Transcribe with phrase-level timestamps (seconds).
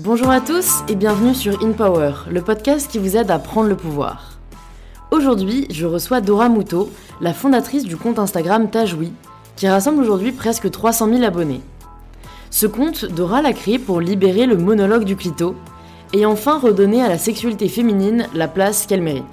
[0.00, 3.68] Bonjour à tous et bienvenue sur In Power, le podcast qui vous aide à prendre
[3.68, 4.38] le pouvoir.
[5.10, 6.88] Aujourd'hui, je reçois Dora Moutot,
[7.20, 9.12] la fondatrice du compte Instagram Tajoui,
[9.56, 11.62] qui rassemble aujourd'hui presque 300 000 abonnés.
[12.50, 15.56] Ce compte, Dora l'a créé pour libérer le monologue du clito
[16.12, 19.24] et enfin redonner à la sexualité féminine la place qu'elle mérite.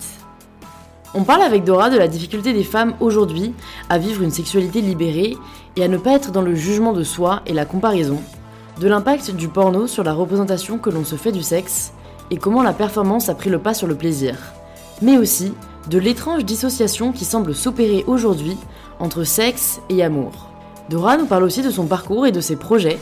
[1.13, 3.53] On parle avec Dora de la difficulté des femmes aujourd'hui
[3.89, 5.37] à vivre une sexualité libérée
[5.75, 8.19] et à ne pas être dans le jugement de soi et la comparaison,
[8.79, 11.93] de l'impact du porno sur la représentation que l'on se fait du sexe
[12.31, 14.37] et comment la performance a pris le pas sur le plaisir,
[15.01, 15.53] mais aussi
[15.89, 18.57] de l'étrange dissociation qui semble s'opérer aujourd'hui
[18.99, 20.49] entre sexe et amour.
[20.89, 22.99] Dora nous parle aussi de son parcours et de ses projets,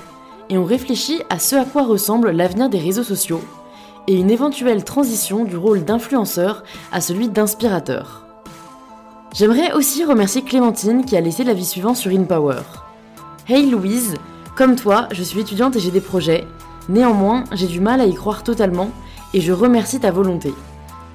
[0.49, 3.41] et on réfléchit à ce à quoi ressemble l'avenir des réseaux sociaux
[4.07, 8.25] et une éventuelle transition du rôle d'influenceur à celui d'inspirateur.
[9.33, 12.61] J'aimerais aussi remercier Clémentine qui a laissé l'avis suivant sur InPower.
[13.47, 14.15] Hey Louise,
[14.55, 16.45] comme toi, je suis étudiante et j'ai des projets.
[16.87, 18.91] Néanmoins, j'ai du mal à y croire totalement
[19.33, 20.53] et je remercie ta volonté.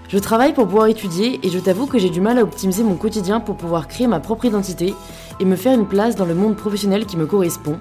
[0.09, 2.97] Je travaille pour pouvoir étudier et je t'avoue que j'ai du mal à optimiser mon
[2.97, 4.95] quotidien pour pouvoir créer ma propre identité
[5.39, 7.79] et me faire une place dans le monde professionnel qui me correspond.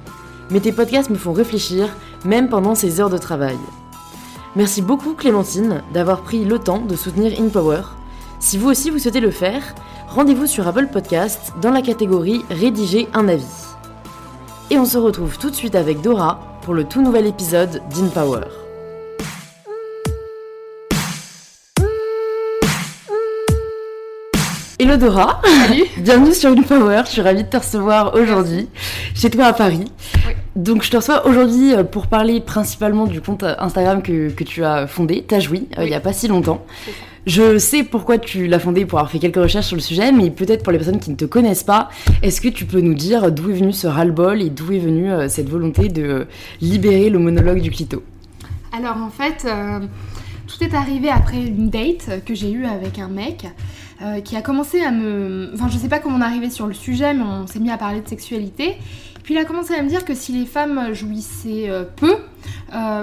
[0.51, 1.87] Mais tes podcasts me font réfléchir,
[2.23, 3.57] même pendant ces heures de travail.
[4.55, 7.81] Merci beaucoup Clémentine d'avoir pris le temps de soutenir InPower.
[8.39, 9.73] Si vous aussi vous souhaitez le faire,
[10.07, 13.66] rendez-vous sur Apple Podcast dans la catégorie Rédiger un avis.
[14.69, 18.41] Et on se retrouve tout de suite avec Dora pour le tout nouvel épisode d'InPower.
[24.77, 28.67] Hello Dora Salut Bienvenue sur InPower, je suis ravie de te recevoir aujourd'hui
[29.15, 29.85] chez toi à Paris.
[30.27, 30.33] Oui.
[30.57, 34.65] Donc je te reçois aujourd'hui euh, pour parler principalement du compte Instagram que, que tu
[34.65, 36.65] as fondé, Tajoui, euh, il n'y a pas si longtemps.
[36.83, 36.97] C'est ça.
[37.27, 40.31] Je sais pourquoi tu l'as fondé pour avoir fait quelques recherches sur le sujet, mais
[40.31, 41.89] peut-être pour les personnes qui ne te connaissent pas,
[42.23, 45.11] est-ce que tu peux nous dire d'où est venu ce ras-le-bol et d'où est venue
[45.11, 46.25] euh, cette volonté de
[46.61, 48.01] libérer le monologue du clito?
[48.71, 49.85] Alors en fait, euh,
[50.47, 53.45] tout est arrivé après une date que j'ai eue avec un mec
[54.01, 55.51] euh, qui a commencé à me...
[55.53, 57.71] Enfin je sais pas comment on est arrivé sur le sujet, mais on s'est mis
[57.71, 58.77] à parler de sexualité.
[59.23, 62.15] Puis il a commencé à me dire que si les femmes jouissaient peu,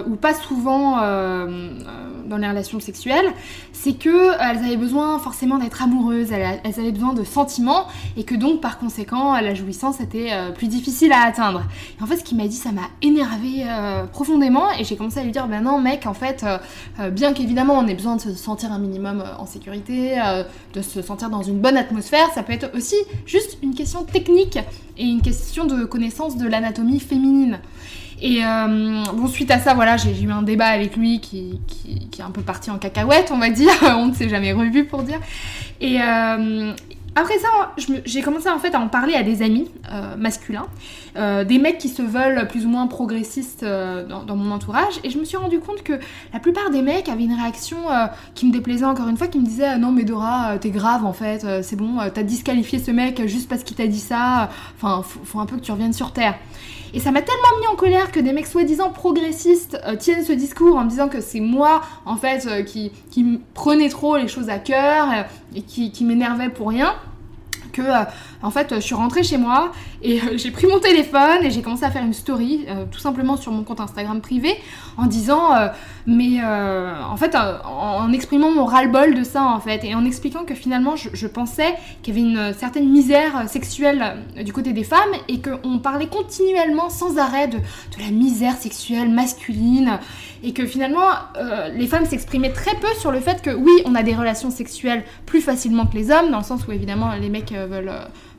[0.06, 3.32] ou pas souvent euh, euh, dans les relations sexuelles,
[3.72, 8.25] c'est que euh, elles avaient besoin forcément d'être amoureuses, elles, avaient besoin de sentiments, et
[8.25, 11.62] que donc par conséquent la jouissance était euh, plus difficile à atteindre.
[11.99, 13.65] Et en fait, ce qu'il m'a dit, ça m'a énervé
[14.12, 16.59] profondément, et j'ai commencé à lui dire, ben non, mec, en fait, euh,
[17.00, 20.44] euh, bien qu'évidemment on ait besoin de se sentir un minimum euh, en sécurité, euh,
[20.72, 24.59] de se sentir dans une bonne atmosphère, ça peut être aussi juste une question technique
[24.97, 27.61] et une question de connaissance de l'anatomie féminine.
[28.22, 32.20] Et euh, bon, suite à ça, voilà, j'ai eu un débat avec lui qui, qui,
[32.20, 33.72] est un peu parti en cacahuète, on va dire.
[33.82, 35.20] on ne s'est jamais revu pour dire.
[35.80, 36.72] Et euh,
[37.14, 37.48] après ça,
[38.04, 40.66] j'ai commencé en fait à en parler à des amis euh, masculins,
[41.16, 44.94] euh, des mecs qui se veulent plus ou moins progressistes euh, dans, mon entourage.
[45.04, 45.92] Et je me suis rendu compte que
[46.32, 49.38] la plupart des mecs avaient une réaction euh, qui me déplaisait encore une fois, qui
[49.38, 52.91] me disait Ah non mais Dora, t'es grave en fait, c'est bon, t'as disqualifié ce
[52.91, 54.50] mec juste parce qu'il t'a dit ça.
[54.76, 56.34] Enfin, faut, faut un peu que tu reviennes sur terre.
[56.92, 60.76] Et ça m'a tellement mis en colère que des mecs soi-disant progressistes tiennent ce discours
[60.76, 62.92] en me disant que c'est moi, en fait, qui,
[63.52, 65.08] prenais trop les choses à cœur
[65.54, 66.94] et qui, qui m'énervait pour rien.
[67.72, 67.82] Que,
[68.44, 69.72] en fait, euh, je suis rentrée chez moi
[70.03, 72.99] et euh, j'ai pris mon téléphone et j'ai commencé à faire une story, euh, tout
[72.99, 74.55] simplement sur mon compte Instagram privé,
[74.99, 75.50] en disant,
[76.06, 80.55] mais en fait, en, exprimant mon ras-le-bol de ça, en fait, et en expliquant que
[80.55, 85.41] finalement, je, pensais qu'il y avait une certaine misère sexuelle du côté des femmes et
[85.41, 87.59] qu'on parlait continuellement, sans arrêt, de,
[87.99, 89.99] la misère sexuelle masculine
[90.44, 91.09] et que finalement,
[91.75, 95.03] les femmes s'exprimaient très peu sur le fait que oui, on a des relations sexuelles
[95.26, 97.91] plus facilement que les hommes, dans le sens où évidemment les mecs veulent.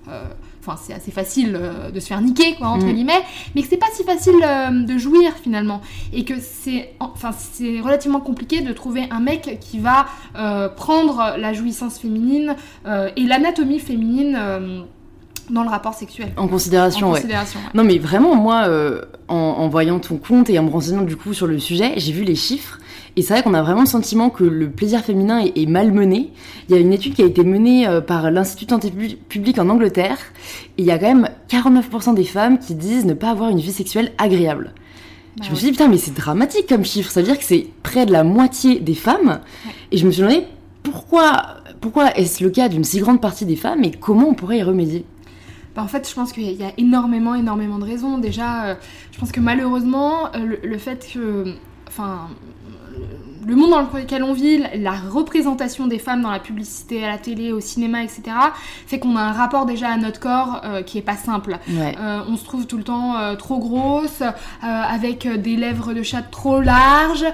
[0.09, 0.23] Euh,
[0.67, 2.93] Enfin, c'est assez facile euh, de se faire niquer, quoi, entre Mm.
[2.93, 3.21] guillemets,
[3.53, 5.79] mais que c'est pas si facile euh, de jouir finalement,
[6.11, 10.07] et que c'est, enfin, c'est relativement compliqué de trouver un mec qui va
[10.75, 12.55] prendre la jouissance féminine
[13.15, 14.35] et l'anatomie féminine
[15.49, 16.29] dans le rapport sexuel.
[16.37, 17.19] En considération, en ouais.
[17.19, 17.69] considération, ouais.
[17.75, 21.15] Non mais vraiment, moi, euh, en, en voyant ton compte et en me renseignant du
[21.15, 22.79] coup sur le sujet, j'ai vu les chiffres.
[23.17, 26.31] Et c'est vrai qu'on a vraiment le sentiment que le plaisir féminin est, est malmené.
[26.67, 29.15] Il y a une étude qui a été menée euh, par l'Institut de santé pu-
[29.15, 30.17] publique en Angleterre.
[30.77, 33.59] Et il y a quand même 49% des femmes qui disent ne pas avoir une
[33.59, 34.73] vie sexuelle agréable.
[35.37, 37.09] Bah je me suis dit, putain, mais c'est dramatique comme chiffre.
[37.09, 39.39] Ça veut dire que c'est près de la moitié des femmes.
[39.91, 40.43] Et je me suis demandé
[40.83, 44.57] pourquoi, pourquoi est-ce le cas d'une si grande partie des femmes et comment on pourrait
[44.59, 45.05] y remédier?
[45.73, 48.17] Bah, en fait, je pense qu'il y a énormément, énormément de raisons.
[48.17, 48.75] Déjà, euh,
[49.11, 51.45] je pense que malheureusement, euh, le, le fait que.
[51.87, 52.27] Enfin.
[52.95, 53.01] Euh,
[53.47, 57.17] le monde dans lequel on vit, la représentation des femmes dans la publicité, à la
[57.17, 58.23] télé, au cinéma, etc.,
[58.87, 61.59] fait qu'on a un rapport déjà à notre corps euh, qui est pas simple.
[61.67, 64.23] on se trouve tout le temps trop grosse,
[64.61, 67.25] avec des lèvres de chat trop larges,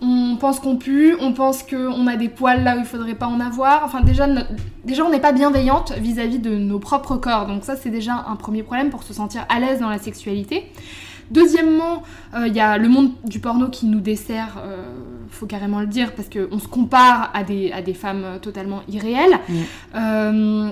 [0.00, 3.26] on pense qu'on pue, on pense qu'on a des poils là où il faudrait pas
[3.26, 3.82] en avoir.
[3.84, 4.28] Enfin, déjà,
[4.84, 7.46] déjà on n'est pas bienveillante vis-à-vis de nos propres corps.
[7.46, 10.70] Donc ça, c'est déjà un premier problème pour se sentir à l'aise dans la sexualité.
[11.30, 12.02] Deuxièmement,
[12.34, 14.76] il euh, y a le monde du porno qui nous dessert, euh,
[15.30, 19.38] faut carrément le dire, parce qu'on se compare à des, à des femmes totalement irréelles.
[19.94, 20.70] Euh,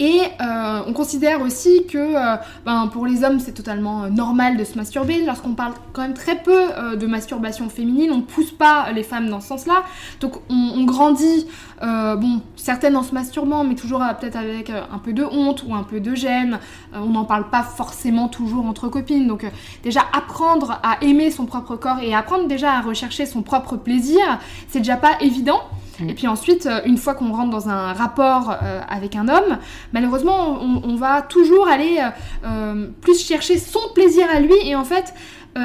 [0.00, 2.36] et euh, on considère aussi que euh,
[2.66, 5.24] ben, pour les hommes, c'est totalement euh, normal de se masturber.
[5.24, 6.54] Lorsqu'on parle quand même très peu
[6.96, 9.84] de masturbation féminine, on ne pousse pas les femmes dans ce sens-là.
[10.20, 11.46] Donc on, grandit,
[11.80, 15.82] bon, certaines en se masturbant, mais toujours peut-être avec un peu de honte ou un
[15.82, 16.58] peu de gêne.
[16.92, 19.26] on n'en parle pas forcément toujours entre copines.
[19.26, 19.46] Donc
[19.82, 24.20] déjà apprendre à aimer son propre corps et apprendre déjà à rechercher son propre plaisir,
[24.68, 25.60] c'est déjà pas évident.
[26.00, 26.08] Mm.
[26.08, 29.58] Et puis ensuite, euh, une fois qu'on rentre dans un rapport euh, avec un homme,
[29.92, 31.98] malheureusement, on, va toujours aller
[32.44, 35.12] euh, plus chercher son plaisir à lui et en fait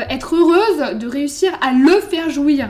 [0.10, 2.70] être heureuse de réussir à le faire jouir.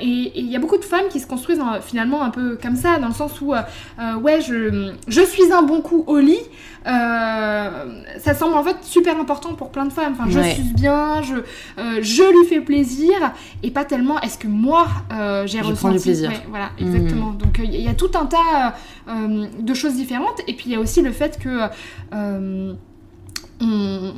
[0.00, 2.98] Et il y a beaucoup de femmes qui se construisent finalement un peu comme ça,
[2.98, 6.40] dans le sens où, ouais, je, je suis un bon coup au lit,
[6.86, 10.14] euh, ça semble en fait super important pour plein de femmes.
[10.18, 13.14] Enfin, je suis bien, je, euh, je lui fais plaisir,
[13.62, 15.98] et pas tellement est-ce que moi euh, j'ai ressenti.
[15.98, 16.32] du plaisir.
[16.48, 17.30] voilà, exactement.
[17.32, 18.74] Donc il y a tout un tas
[19.08, 21.68] de choses différentes, et puis il y a aussi le fait que
[23.60, 24.14] on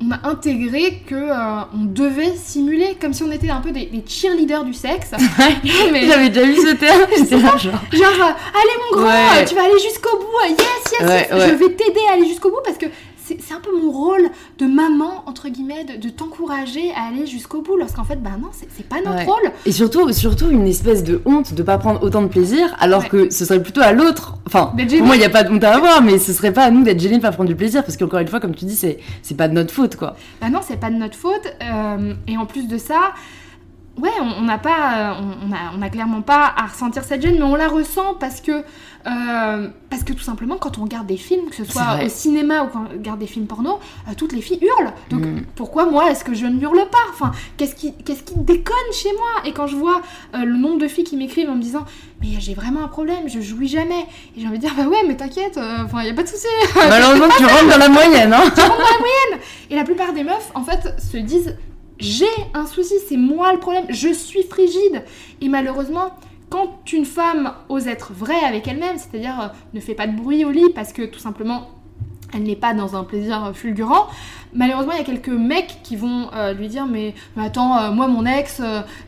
[0.00, 3.90] on a intégré que euh, on devait simuler comme si on était un peu des,
[4.06, 5.10] cheerleaders du sexe.
[5.92, 7.06] mais j'avais déjà vu ce terme.
[7.42, 10.26] genre, genre euh, allez mon grand, tu vas aller jusqu'au bout.
[10.48, 10.58] Yes,
[11.00, 11.48] yes, yes.
[11.48, 12.86] je vais t'aider à aller jusqu'au bout parce que
[13.28, 17.76] c'est un peu mon rôle de maman, entre guillemets, de, t'encourager à aller jusqu'au bout,
[17.76, 19.52] lorsqu'en fait, bah non, c'est pas notre rôle.
[19.66, 23.30] Et surtout, surtout une espèce de honte de pas prendre autant de plaisir, alors que
[23.30, 24.36] ce serait plutôt à l'autre.
[24.46, 24.72] Enfin,
[25.02, 26.82] moi, il n'y a pas de honte à avoir, mais ce serait pas à nous
[26.82, 29.36] d'être gênés de pas prendre du plaisir, parce qu'encore une fois, comme tu dis, c'est
[29.36, 30.16] pas de notre faute, quoi.
[30.40, 31.52] Bah non, c'est pas de notre faute.
[31.62, 33.12] Euh, et en plus de ça,
[33.98, 37.44] ouais, on n'a pas, on, a, on a clairement pas à ressentir cette gêne, mais
[37.44, 41.48] on la ressent parce que, euh, parce que tout simplement, quand on regarde des films,
[41.50, 43.78] que ce soit au cinéma ou quand on regarde des films porno,
[44.08, 44.92] euh, toutes les filles hurlent.
[45.10, 45.42] Donc mm.
[45.54, 46.98] pourquoi moi est-ce que je ne hurle pas?
[47.12, 49.42] Enfin, qu'est-ce qui, qu'est-ce qui déconne chez moi?
[49.44, 50.02] Et quand je vois
[50.34, 51.84] euh, le nombre de filles qui m'écrivent en me disant,
[52.20, 54.06] mais j'ai vraiment un problème, je jouis jamais.
[54.36, 56.46] Et j'ai envie de dire, bah ouais, mais t'inquiète, enfin, y a pas de souci.
[56.74, 59.44] Malheureusement, tu rentres dans la moyenne, hein Tu rentres dans la moyenne.
[59.70, 61.56] Et la plupart des meufs, en fait, se disent
[61.98, 65.04] j'ai un souci, c'est moi le problème, je suis frigide.
[65.40, 66.10] Et malheureusement,
[66.50, 70.44] quand une femme ose être vraie avec elle-même, c'est-à-dire euh, ne fait pas de bruit
[70.44, 71.68] au lit parce que tout simplement
[72.34, 74.06] elle n'est pas dans un plaisir fulgurant.
[74.52, 78.06] Malheureusement, il y a quelques mecs qui vont euh, lui dire mais, attends, euh, moi
[78.06, 78.60] mon ex,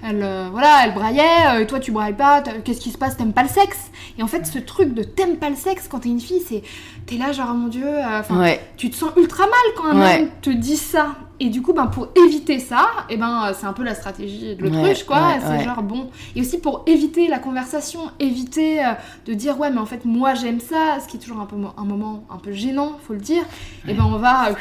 [0.03, 3.43] elle voilà, elle braillait, et toi tu brailles pas, qu'est-ce qui se passe, t'aimes pas
[3.43, 3.91] le sexe?
[4.19, 6.63] Et en fait, ce truc de t'aimes pas le sexe quand t'es une fille, c'est
[7.11, 10.29] t'es là genre oh mon dieu, enfin tu te sens ultra mal quand un homme
[10.41, 11.17] te dit ça.
[11.43, 14.55] Et du coup, ben, pour éviter ça, et eh ben, c'est un peu la stratégie
[14.57, 15.37] de l'autruche, quoi.
[15.41, 16.11] c'est genre, bon.
[16.37, 18.93] Et aussi pour éviter la conversation, éviter euh,
[19.25, 21.57] de dire, ouais, mais en fait, moi, j'aime ça, ce qui est toujours un, peu,
[21.57, 23.43] un moment un peu gênant, faut le dire.
[23.89, 24.51] Et ben, on va.
[24.51, 24.55] Euh,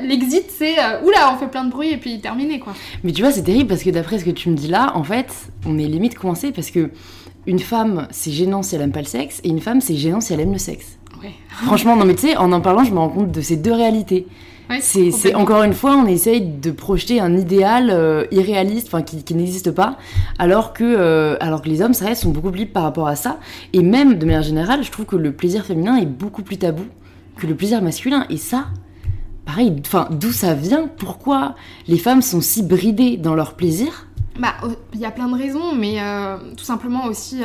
[0.00, 2.74] l'exit, c'est euh, oula, on fait plein de bruit et puis terminé, quoi.
[3.02, 5.02] Mais tu vois, c'est terrible parce que d'après ce que tu me dis là, en
[5.02, 5.32] fait,
[5.66, 6.90] on est limite coincé parce que
[7.46, 10.20] une femme, c'est gênant si elle aime pas le sexe, et une femme, c'est gênant
[10.20, 10.98] si elle aime le sexe.
[11.22, 11.32] Ouais.
[11.48, 13.72] Franchement, non, mais tu sais, en en parlant, je me rends compte de ces deux
[13.72, 14.26] réalités
[14.80, 19.70] c'est encore une fois, on essaye de projeter un idéal euh, irréaliste, enfin qui, n'existe
[19.70, 19.96] pas,
[20.38, 23.08] alors que, euh, alors que les hommes, ça reste, sont beaucoup plus libres par rapport
[23.08, 23.38] à ça.
[23.72, 26.84] Et même de manière générale, je trouve que le plaisir féminin est beaucoup plus tabou
[27.36, 28.26] que le plaisir masculin.
[28.30, 28.66] Et ça,
[29.44, 30.88] pareil, enfin, d'où ça vient?
[30.88, 31.54] Pourquoi
[31.86, 34.08] les femmes sont si bridées dans leur plaisir?
[34.38, 34.54] Bah,
[34.92, 37.40] il y a plein de raisons, mais euh, tout simplement aussi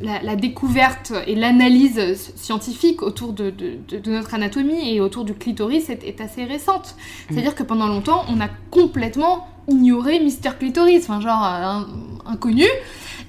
[0.00, 3.52] la, découverte et l'analyse scientifique autour de,
[4.06, 6.94] notre anatomie et autour du clitoris est, assez récente.
[7.30, 11.80] C'est-à-dire que pendant longtemps, on a complètement ignoré Mister Clitoris, enfin genre euh,
[12.26, 12.64] inconnu.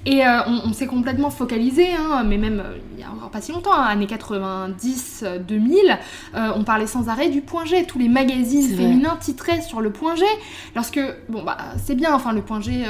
[0.06, 3.42] Et euh, on, s'est complètement focalisé, hein, mais même euh, il y a encore pas
[3.42, 5.98] si longtemps, hein, années 90-2000,
[6.56, 7.84] on parlait sans arrêt du point G.
[7.84, 10.24] Tous les magazines féminins titraient sur le point G.
[10.74, 12.86] Lorsque, bon bah c'est bien, enfin le point G,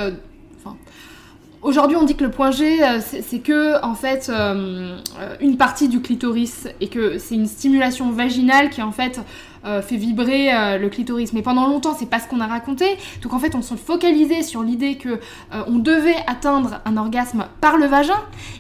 [1.62, 4.96] Aujourd'hui, on dit que le point G, euh, c'est que en fait euh,
[5.40, 9.20] une partie du clitoris et que c'est une stimulation vaginale qui en fait
[9.66, 11.34] euh, fait vibrer euh, le clitoris.
[11.34, 12.96] Mais pendant longtemps, c'est pas ce qu'on a raconté.
[13.22, 15.18] Donc en fait, on se focalisait sur l'idée que euh,
[15.66, 18.18] on devait atteindre un orgasme par le vagin.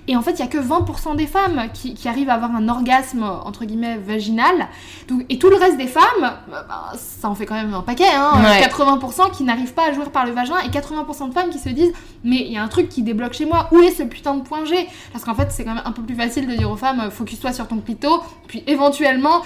[0.08, 2.54] Et en fait, il y a que 20% des femmes qui, qui arrivent à avoir
[2.54, 4.68] un orgasme entre guillemets vaginal.
[5.08, 6.02] Donc, et tout le reste des femmes,
[6.50, 8.04] bah, ça en fait quand même un paquet.
[8.14, 8.60] Hein, Ouais.
[8.60, 11.68] 80% qui n'arrivent pas à jouir par le vagin et 80% de femmes qui se
[11.70, 11.92] disent
[12.24, 13.68] mais il y a un truc qui débloque chez moi.
[13.72, 14.86] Où est ce putain de point G?
[15.12, 17.52] Parce qu'en fait, c'est quand même un peu plus facile de dire aux femmes focus-toi
[17.54, 19.42] sur ton clito, puis éventuellement,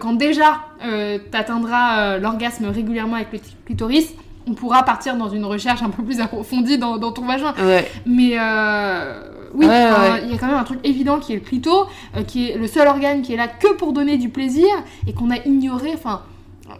[0.00, 0.60] quand déjà
[0.98, 4.14] euh, t'atteindras euh, l'orgasme régulièrement avec le clitoris,
[4.46, 7.54] on pourra partir dans une recherche un peu plus approfondie dans, dans ton vagin.
[7.58, 7.86] Ouais.
[8.06, 9.22] Mais euh,
[9.54, 10.20] oui, Ouais, enfin, ouais.
[10.24, 11.86] il y a quand même un truc évident qui est le clito,
[12.16, 14.68] euh, qui est le seul organe qui est là que pour donner du plaisir
[15.06, 15.90] et qu'on a ignoré.
[15.94, 16.22] Enfin,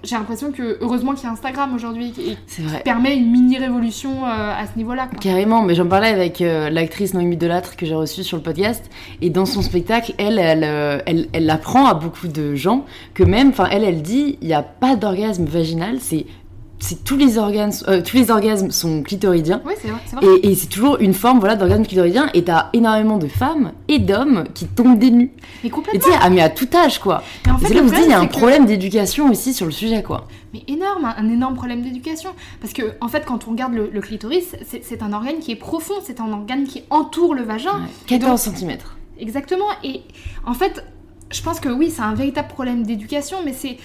[0.05, 2.83] j'ai l'impression que heureusement qu'il y a Instagram aujourd'hui qui, vrai.
[2.83, 5.09] permet une mini révolution euh, à ce niveau-là.
[5.21, 8.88] Carrément, mais j'en parlais avec euh, l'actrice Noémie Delattre que j'ai reçue sur le podcast,
[9.21, 13.23] et dans son spectacle, elle, elle, euh, elle, elle apprend à beaucoup de gens que
[13.23, 16.26] même, enfin, elle, elle dit, il n'y a pas d'orgasme vaginal, c'est,
[16.81, 19.61] c'est tous les organes, euh, tous les orgasmes sont clitoridiens.
[19.67, 20.01] Oui, c'est vrai.
[20.43, 23.99] Et, et c'est toujours une forme voilà, d'orgasme clitoridien, et t'as énormément de femmes et
[23.99, 25.33] d'hommes qui tombent des nues.
[25.63, 26.01] Mais Et complètement.
[26.01, 27.23] tu sais, ah, mais à tout âge, quoi.
[27.47, 29.53] Mais en Et fait, c'est là où il y a un que- problème d'éducation aussi
[29.55, 30.29] sur le sujet, quoi.
[30.55, 32.31] Mais énorme, un, un énorme problème d'éducation.
[32.61, 35.57] Parce que, en fait, quand on regarde le, le clitoris, c'est un organe qui est
[35.57, 37.73] profond, c'est un organe qui entoure le vagin.
[37.73, 37.89] Ouais.
[38.07, 38.77] 14 cm.
[39.19, 39.67] Exactement.
[39.83, 40.03] Et
[40.47, 40.85] en fait,
[41.33, 43.79] je pense que oui, c'est un véritable problème d'éducation, mais c'est.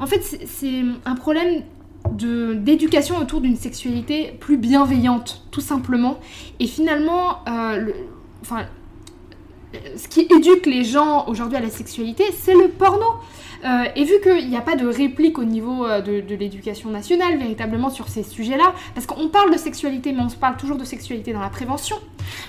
[0.00, 1.62] En fait, c'est- un problème
[2.12, 6.18] d'éducation autour d'une sexualité plus bienveillante, tout simplement.
[6.58, 7.92] Et finalement, euh,
[8.42, 8.66] enfin,
[9.96, 13.06] ce qui éduque les gens aujourd'hui à la sexualité, c'est le porno.
[13.64, 16.88] Euh, et vu qu'il n'y a pas de réplique au niveau euh, de, de l'éducation
[16.88, 20.78] nationale véritablement sur ces sujets-là, parce qu'on parle de sexualité, mais on se parle toujours
[20.78, 21.96] de sexualité dans la prévention,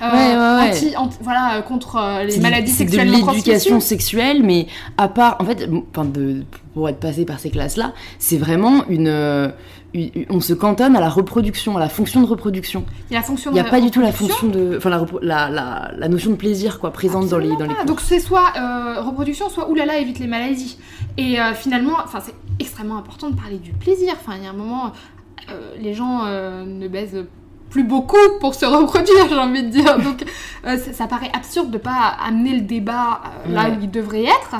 [0.01, 4.67] Euh, anti- anti- voilà, contre euh, les maladies c'est de l'éducation sexuelle, mais
[4.97, 6.43] à part, en fait, enfin, de,
[6.73, 9.49] pour être passé par ces classes-là, c'est vraiment une, euh,
[10.29, 12.85] On se cantonne à la reproduction, à la fonction de reproduction.
[13.09, 14.75] Il y a la fonction Il n'y a de pas du tout la fonction de.
[14.77, 17.85] Enfin, la, la, la, la notion de plaisir, quoi, présente dans les, dans les.
[17.85, 20.77] Donc c'est soit euh, reproduction, soit oulala, évite les maladies.
[21.17, 24.13] Et euh, finalement, enfin c'est extrêmement important de parler du plaisir.
[24.19, 24.93] Enfin, il y a un moment,
[25.49, 27.25] euh, les gens ne baisent
[27.71, 29.97] plus beaucoup pour se reproduire, j'ai envie de dire.
[29.97, 30.23] Donc
[30.67, 34.25] euh, ça, ça paraît absurde de pas amener le débat euh, là où il devrait
[34.25, 34.55] être.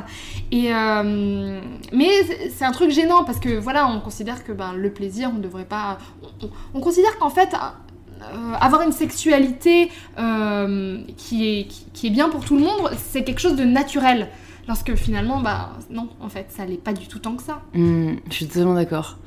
[0.52, 1.60] Et euh,
[1.94, 2.10] mais
[2.50, 5.66] c'est- un truc gênant parce que voilà, on considère que ben, le plaisir, on devrait
[5.66, 5.98] pas.
[6.24, 7.50] On, on- on considère qu'en fait.
[8.60, 9.90] avoir une sexualité
[11.18, 14.28] qui, est, qui, qui est bien pour tout le monde, c'est quelque chose de naturel.
[14.68, 17.62] Lorsque finalement, bah non, en fait, ça l'est pas du tout tant que ça.
[17.74, 19.18] Hmm, je suis totalement d'accord.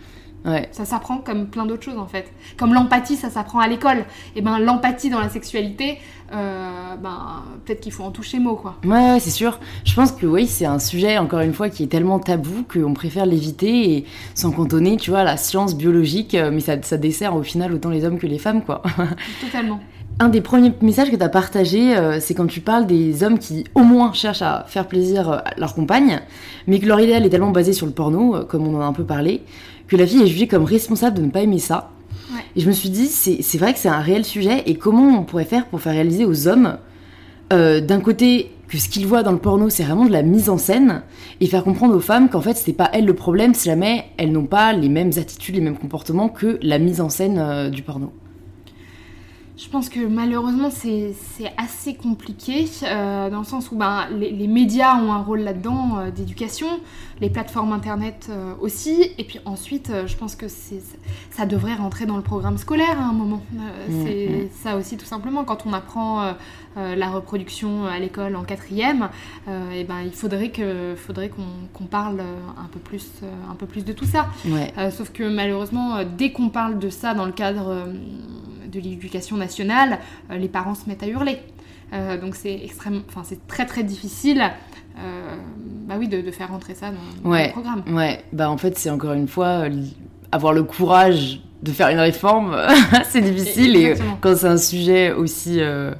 [0.44, 0.68] Ouais.
[0.72, 2.30] Ça s'apprend comme plein d'autres choses en fait.
[2.58, 4.04] Comme l'empathie, ça s'apprend à l'école.
[4.36, 5.98] Et ben l'empathie dans la sexualité,
[6.32, 8.76] euh, ben peut-être qu'il faut en toucher mot quoi.
[8.84, 9.58] Ouais, ouais, c'est sûr.
[9.84, 12.92] Je pense que oui, c'est un sujet, encore une fois, qui est tellement tabou qu'on
[12.92, 16.98] préfère l'éviter et s'en cantonner, tu vois, à la science biologique, euh, mais ça, ça
[16.98, 18.82] dessert au final autant les hommes que les femmes, quoi.
[19.40, 19.80] Totalement.
[20.20, 23.36] Un des premiers messages que tu as partagé, euh, c'est quand tu parles des hommes
[23.36, 26.20] qui au moins cherchent à faire plaisir à leur compagne,
[26.68, 28.84] mais que leur idéal est tellement basé sur le porno, euh, comme on en a
[28.84, 29.42] un peu parlé,
[29.94, 31.90] que la fille est jugée comme responsable de ne pas aimer ça.
[32.32, 32.40] Ouais.
[32.56, 35.20] Et je me suis dit, c'est c'est vrai que c'est un réel sujet, et comment
[35.20, 36.78] on pourrait faire pour faire réaliser aux hommes,
[37.52, 40.48] euh, d'un côté, que ce qu'ils voient dans le porno, c'est vraiment de la mise
[40.48, 41.02] en scène,
[41.40, 44.32] et faire comprendre aux femmes qu'en fait, c'est pas elles le problème si jamais elles
[44.32, 47.82] n'ont pas les mêmes attitudes, les mêmes comportements que la mise en scène euh, du
[47.82, 48.12] porno.
[49.56, 51.14] Je pense que malheureusement c'est
[51.56, 55.98] assez compliqué euh, dans le sens où ben, les, les médias ont un rôle là-dedans
[55.98, 56.66] euh, d'éducation,
[57.20, 62.16] les plateformes internet euh, aussi, et puis ensuite je pense que ça devrait rentrer dans
[62.16, 63.42] le programme scolaire à un moment.
[63.52, 66.34] Mm, c'est ça aussi tout simplement quand on apprend
[66.76, 69.08] la reproduction à l'école en quatrième,
[69.46, 73.08] et ben il faudrait que faudrait qu'on parle un peu plus
[73.48, 74.26] un peu plus de tout ça.
[74.46, 74.72] Ouais.
[74.90, 77.86] Sauf que malheureusement, dès qu'on parle de ça dans le cadre
[78.70, 79.98] de l'éducation nationale,
[80.30, 81.38] euh, les parents se mettent à hurler.
[81.92, 84.42] Euh, donc c'est extrêmement, enfin c'est très très difficile,
[84.98, 85.36] euh,
[85.86, 87.46] bah oui, de, de faire rentrer ça dans, Ouais.
[87.46, 87.82] le programme.
[87.88, 89.70] Ouais, bah en fait, c'est encore une fois euh,
[90.32, 92.56] avoir le courage de faire une réforme,
[93.10, 93.76] c'est difficile.
[93.76, 95.60] Et quand c'est un sujet aussi.
[95.60, 95.92] euh,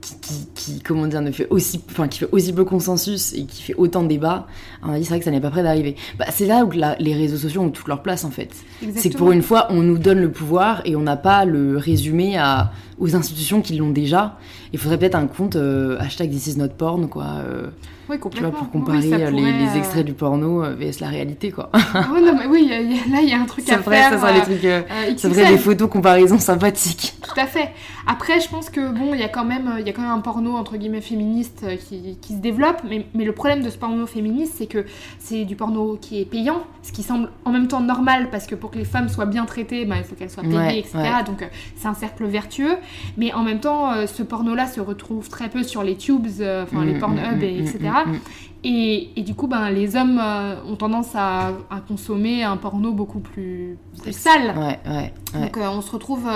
[0.00, 3.44] qui, qui, qui, comment dire, ne fait aussi, enfin, qui fait aussi peu consensus et
[3.44, 4.46] qui fait autant de débats,
[4.82, 5.94] à mon avis, c'est vrai que ça n'est pas prêt d'arriver.
[6.18, 8.50] Bah, c'est là où la- les réseaux sociaux ont toute leur place, en fait.
[8.96, 11.76] C'est que pour une fois, on nous donne le pouvoir et on n'a pas le
[11.76, 14.38] résumé à, aux institutions qui l'ont déjà.
[14.72, 17.24] Il faudrait peut-être un compte euh, hashtag this is not porn, quoi.
[17.38, 17.66] euh,
[18.08, 18.50] Oui, tu vois, complètement.
[18.52, 21.70] pour Oui, comparer euh, les, euh, extraits du porno vs la réalité, quoi.
[21.94, 23.46] Ouais, non, mais oui, il y a- il y a- là il y a un
[23.46, 24.10] truc ça à ferait, faire.
[24.12, 27.14] ça serait les trucs, ça ferait des photos comparaison sympathiques.
[27.22, 27.70] Tout à fait.
[28.06, 30.20] Après, je pense que bon, il y a quand même, y a quand même un
[30.20, 34.06] porno entre guillemets féministe qui, qui se développe, mais, mais le problème de ce porno
[34.06, 34.84] féministe, c'est que
[35.18, 38.54] c'est du porno qui est payant, ce qui semble en même temps normal parce que
[38.54, 40.98] pour que les femmes soient bien traitées, ben, il faut qu'elles soient payées, Ouais, etc.
[40.98, 41.24] ouais.
[41.24, 42.76] Donc c'est un cercle vertueux,
[43.16, 46.64] mais en même temps, euh, ce porno-là se retrouve très peu sur les tubes, euh,
[46.64, 47.78] enfin les Mm, Pornhub, mm, et, mm, etc.
[48.06, 48.18] mm, mm.
[48.62, 52.92] Et, et du coup, ben, les hommes euh, ont tendance à, à consommer un porno
[52.92, 54.54] beaucoup plus, plus sale.
[54.56, 55.40] Ouais, ouais, ouais.
[55.40, 56.28] Donc on se retrouve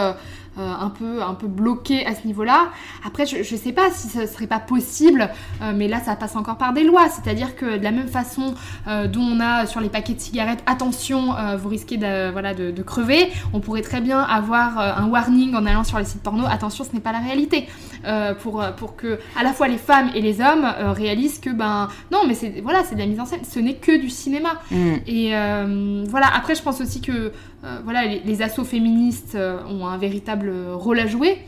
[0.57, 2.69] un, peu, un peu bloqué à ce niveau-là.
[3.07, 5.29] Après, je, je sais pas si ce serait pas possible,
[5.63, 7.09] euh, mais là ça passe encore par des lois.
[7.09, 8.55] C'est-à-dire que de la même façon
[8.89, 12.55] euh, dont on a sur les paquets de cigarettes, attention, euh, vous risquez de, voilà,
[12.55, 16.05] de, de crever, on pourrait très bien avoir euh, un warning en allant sur les
[16.05, 17.69] sites porno, attention, ce n'est pas la réalité.
[18.07, 21.39] Euh, pour, euh, pour que à la fois les femmes et les hommes euh, réalisent
[21.39, 23.97] que ben non mais c'est voilà c'est de la mise en scène ce n'est que
[23.99, 24.93] du cinéma Mm.
[25.07, 27.33] et euh, voilà, après je pense aussi que
[27.65, 31.39] euh, voilà, les, les assos féministes euh, ont un véritable rôle à jouer.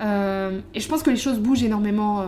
[0.00, 2.24] Euh, et je pense que les choses bougent énormément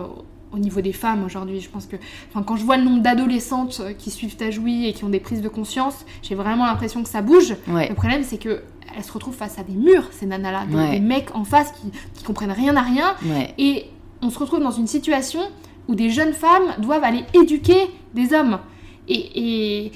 [0.51, 1.59] au niveau des femmes aujourd'hui.
[1.59, 1.95] Je pense que
[2.29, 5.41] enfin, quand je vois le nombre d'adolescentes qui suivent Tajoui et qui ont des prises
[5.41, 7.55] de conscience, j'ai vraiment l'impression que ça bouge.
[7.67, 7.89] Ouais.
[7.89, 8.61] Le problème c'est que
[8.95, 10.91] elles se retrouvent face à des murs, ces nanas-là, des, Ouais.
[10.91, 13.15] des mecs en face qui, qui comprennent rien à rien.
[13.25, 13.53] Ouais.
[13.57, 13.85] Et
[14.21, 15.41] on se retrouve dans une situation
[15.89, 18.59] où des jeunes femmes doivent aller éduquer des hommes.
[19.09, 19.91] Et, et,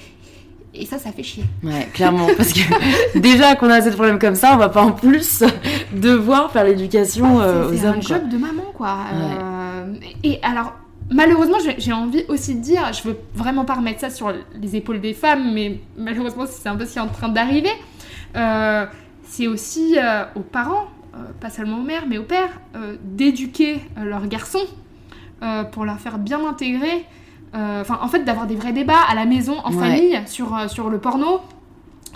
[0.74, 1.44] et ça, ça fait chier.
[1.64, 2.28] Ouais, clairement.
[2.38, 5.44] Parce que déjà qu'on a cette problème comme ça, on va pas en plus
[5.94, 8.02] devoir faire l'éducation euh, C'est- aux c'est un hommes.
[8.02, 8.98] job de maman, quoi.
[9.14, 10.74] Euh, et alors,
[11.12, 15.02] malheureusement, j'ai envie aussi de dire, je veux vraiment pas remettre ça sur les épaules
[15.02, 17.72] des femmes, mais malheureusement, c'est un peu ce qui est en train d'arriver.
[18.36, 18.86] Euh,
[19.28, 20.86] c'est aussi euh, aux parents,
[21.16, 24.66] euh, pas seulement aux mères, mais aux pères, euh, d'éduquer euh, leurs garçons
[25.44, 27.06] euh, pour leur faire bien intégrer.
[27.56, 29.78] Euh, Enfin, en fait, d'avoir des vrais débats à la maison, en Ouais.
[29.80, 31.40] famille, sur, euh, sur le porno,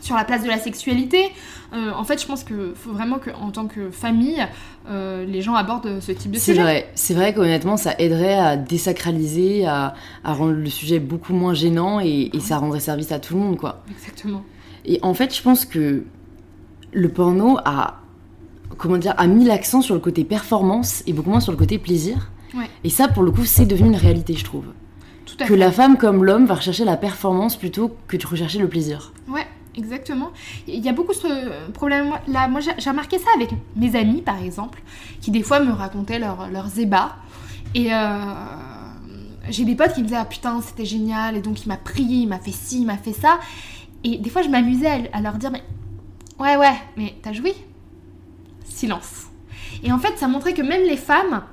[0.02, 1.32] sur la place de la sexualité.
[1.74, 4.46] Euh, en fait, je pense qu'il faut vraiment qu'en tant que famille,
[4.88, 6.62] euh, les gens abordent ce type de C'est sujet.
[6.62, 11.54] vrai, c'est vrai qu'honnêtement, ça aiderait à désacraliser, à, à rendre le sujet beaucoup moins
[11.56, 13.82] gênant et, et ça rendrait service à tout le monde, quoi.
[13.90, 14.44] Exactement.
[14.86, 16.04] Et en fait, je pense que
[16.94, 17.96] le porno a,
[18.78, 21.80] comment dire, a mis l'accent sur le côté performance et beaucoup moins sur le côté
[21.80, 22.30] plaisir.
[22.56, 22.70] Ouais.
[22.84, 24.66] Et ça, pour le coup, c'est devenu une réalité, je trouve.
[25.38, 25.60] Tout à Que fait.
[25.60, 29.12] la femme comme l'homme va rechercher la performance plutôt que de rechercher le plaisir.
[29.28, 30.32] Ouais, exactement.
[30.68, 32.48] Il y a beaucoup ce problème-là.
[32.48, 34.82] Moi, j'ai remarqué ça avec mes amis, par exemple,
[35.22, 37.18] qui des fois me racontaient leur- leurs ébats.
[37.74, 38.18] Et euh,
[39.50, 42.18] j'ai des potes qui me disaient Ah putain, c'était génial, et donc il m'a prié,
[42.20, 43.40] il m'a fait ci, il m'a fait ça.
[44.04, 45.64] Et des fois, je m'amusais à, à leur dire Mais
[46.40, 47.54] ouais, ouais, mais t'as joui?
[48.66, 49.26] Silence.
[49.84, 51.44] Et en fait, ça montrait que même les femmes.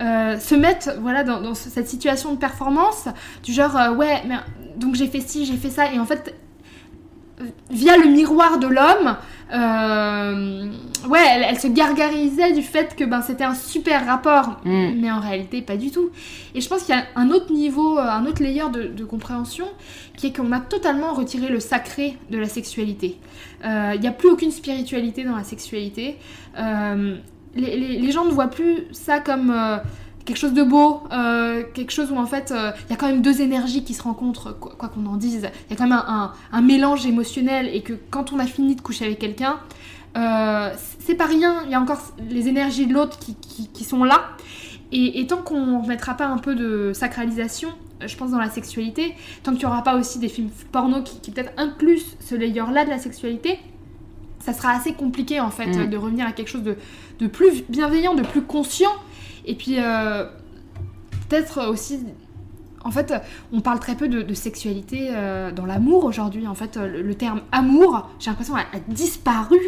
[0.00, 3.08] Euh, se mettent voilà dans, dans ce- cette situation de performance
[3.42, 4.36] du genre euh, ouais mais
[4.76, 6.34] donc j'ai fait ci j'ai fait ça et en fait
[7.70, 9.16] via le miroir de l'homme,
[9.54, 10.66] euh,
[11.08, 14.94] ouais, elle, elle se gargarisait du fait que ben, c'était un super rapport, Mm.
[15.00, 16.10] mais en réalité pas du tout.
[16.56, 19.66] Et je pense qu'il y a un autre niveau, un autre layer de, de compréhension,
[20.16, 23.18] qui est qu'on a totalement retiré le sacré de la sexualité.
[23.64, 26.16] Euh, Il n'y a plus aucune spiritualité dans la sexualité.
[26.58, 27.16] Euh,
[27.54, 29.50] les, gens ne voient plus ça comme...
[29.50, 29.78] euh,
[30.24, 33.06] quelque chose de beau, euh, quelque chose où en fait euh, il y a quand
[33.06, 35.48] même deux énergies qui se rencontrent, quoi qu'on en dise.
[35.68, 36.02] Il y a quand même
[36.52, 39.58] un, mélange émotionnel et que quand on a fini de coucher avec quelqu'un,
[40.14, 44.32] c'est pas rien, il y a encore les énergies de l'autre qui, sont là.
[44.92, 47.70] Et, tant qu'on ne mettra pas un peu de sacralisation,
[48.04, 51.20] je pense, dans la sexualité, tant qu'il n'y aura pas aussi des films porno qui,
[51.20, 53.58] qui peut-être incluent ce layer-là de la sexualité,
[54.52, 55.80] ça sera assez compliqué en fait Mm.
[55.80, 56.76] euh, de revenir à quelque chose de,
[57.20, 58.92] de plus bienveillant, de plus conscient.
[59.44, 60.24] Et puis euh,
[61.28, 62.00] peut-être aussi,
[62.84, 63.12] en fait,
[63.52, 66.46] on parle très peu de, de sexualité euh, dans l'amour aujourd'hui.
[66.46, 69.58] En fait, le, le terme amour, j'ai l'impression, a, a disparu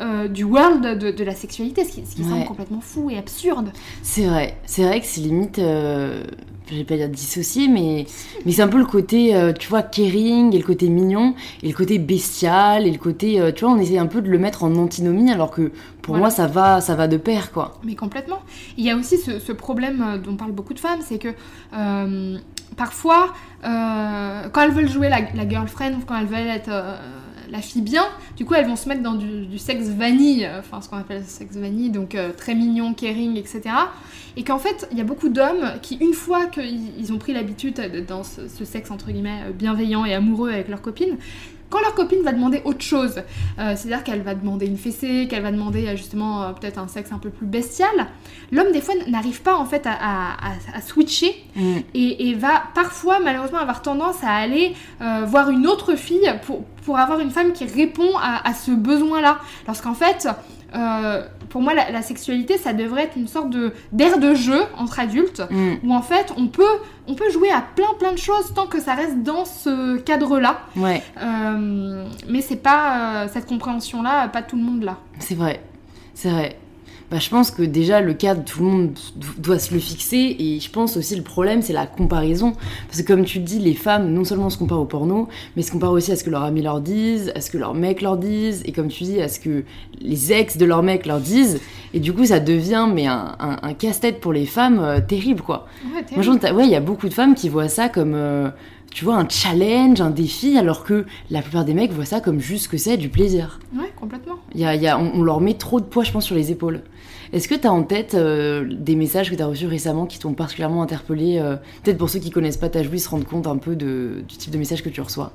[0.00, 3.18] euh, du world de, de la sexualité, ce qui, ce qui semble complètement fou et
[3.18, 3.72] absurde.
[4.02, 6.22] C'est vrai, c'est vrai que c'est limite, euh,
[6.70, 8.06] je vais pas dire dissocié, mais,
[8.46, 11.68] mais c'est un peu le côté, euh, tu vois, caring, et le côté mignon, et
[11.68, 14.38] le côté bestial, et le côté, euh, tu vois, on essaie un peu de le
[14.38, 16.20] mettre en antinomie, alors que pour Voilà.
[16.20, 17.78] moi, ça va, ça va de pair, quoi.
[17.84, 18.38] Mais complètement.
[18.78, 21.28] Il y a aussi ce, ce problème euh, dont parlent beaucoup de femmes, c'est que
[21.76, 22.38] euh,
[22.76, 26.70] parfois, quand elles veulent jouer la, la girlfriend, ou quand elles veulent être
[27.50, 28.04] la fille bien,
[28.36, 31.18] du coup elles vont se mettre dans du, sexe vanille, euh, enfin ce qu'on appelle
[31.20, 33.62] le sexe vanille, donc euh, très mignon, caring, etc.
[34.36, 37.32] Et qu'en fait, il y a beaucoup d'hommes qui, une fois qu'ils ils ont pris
[37.32, 41.16] l'habitude de- dans ce, ce sexe entre guillemets euh, bienveillant et amoureux avec leur copine,
[41.70, 43.16] quand leur copine va demander autre chose,
[43.58, 46.88] euh, c'est-à-dire qu'elle va demander une fessée, qu'elle va demander euh, justement euh, peut-être un
[46.88, 47.88] sexe un peu plus bestial,
[48.52, 51.76] l'homme des fois n'arrive pas en fait à, à- à- à switcher Mm.
[51.94, 56.64] et, et va parfois malheureusement avoir tendance à aller euh, voir une autre fille pour,
[56.84, 59.38] pour avoir une femme qui répond à, à ce besoin-là.
[59.66, 60.28] Lorsqu'en fait,
[60.74, 64.60] euh, pour moi, la, la sexualité, ça devrait être une sorte de d'air de jeu
[64.78, 65.74] entre adultes, Mm.
[65.84, 66.62] où en fait, on peut,
[67.08, 70.60] on peut jouer à plein plein de choses tant que ça reste dans ce cadre-là.
[70.76, 74.96] Ouais, Euh, mais c'est pas euh, cette compréhension-là, pas tout le monde là.
[75.18, 75.62] c'est vrai.
[76.14, 76.58] C'est vrai.
[77.10, 80.36] Bah, je pense que déjà le cadre, tout le monde do- doit se le fixer
[80.38, 82.52] et je pense aussi le problème c'est la comparaison.
[82.86, 85.62] Parce que comme tu le dis, les femmes non seulement se comparent au porno, mais
[85.62, 88.00] se comparent aussi à ce que leurs amis leur disent, à ce que leurs mecs
[88.00, 89.64] leur disent et comme tu dis, à ce que
[90.00, 91.60] les ex de leurs mecs leur disent.
[91.94, 95.42] Et du coup ça devient mais un, un- un casse-tête pour les femmes euh, terrible
[95.42, 95.66] quoi.
[95.92, 98.50] Ouais, Moi, j'entends- ouais, il y a beaucoup de femmes qui voient ça comme, euh,
[98.92, 102.38] tu vois, un challenge, un défi, alors que la plupart des mecs voient ça comme
[102.40, 103.58] juste que c'est, du plaisir.
[103.76, 104.34] ouais, complètement.
[104.54, 106.50] Y a, y a- on, on leur met trop de poids, je pense, sur les
[106.52, 106.82] épaules.
[107.32, 110.18] Est-ce que tu as en tête euh, des messages que tu as reçus récemment qui
[110.18, 113.46] t'ont particulièrement interpellé euh, Peut-être pour ceux qui connaissent pas ta jouie, se rendre compte
[113.46, 115.32] un peu de, du type de message que tu reçois?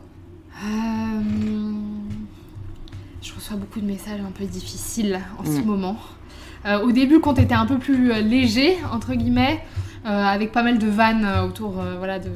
[0.66, 1.22] Euh,
[3.22, 5.66] Je reçois beaucoup de messages un peu difficiles en ce Mm.
[5.66, 5.98] moment.
[6.66, 9.62] Euh, au début, quand t'étais un peu plus euh, léger, entre guillemets,
[10.06, 12.30] euh, avec pas mal de vannes autour voilà, de,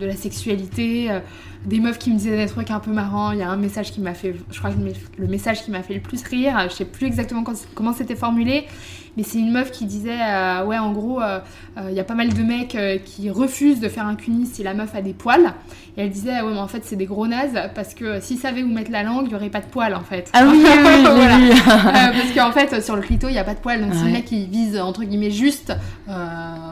[0.00, 1.10] la sexualité,
[1.66, 3.32] des meufs qui me disaient des trucs un peu marrants.
[3.32, 5.70] Il y a un message qui m'a fait, je crois que le, le message qui
[5.70, 7.44] m'a fait le plus rire, je sais plus exactement
[7.74, 8.66] comment c'était formulé,
[9.18, 11.40] mais c'est une meuf qui disait, euh, ouais, en gros, euh,
[11.76, 14.46] euh, il y a pas mal de mecs euh, qui refusent de faire un cunis
[14.46, 15.52] si la meuf a des poils.
[15.96, 18.62] Et elle disait, ouais, mais en fait, c'est des gros nazes parce que s'ils savaient
[18.62, 20.30] où mettre la langue, il n'y aurait pas de poils en fait.
[20.32, 21.36] Ah oui, oui, oui, Voilà.
[21.36, 23.80] Euh, parce qu'en fait, sur le clito, il n'y a pas de poils.
[23.80, 24.06] Donc, si Ouais.
[24.06, 25.72] le mec il vise entre guillemets juste,
[26.08, 26.12] euh,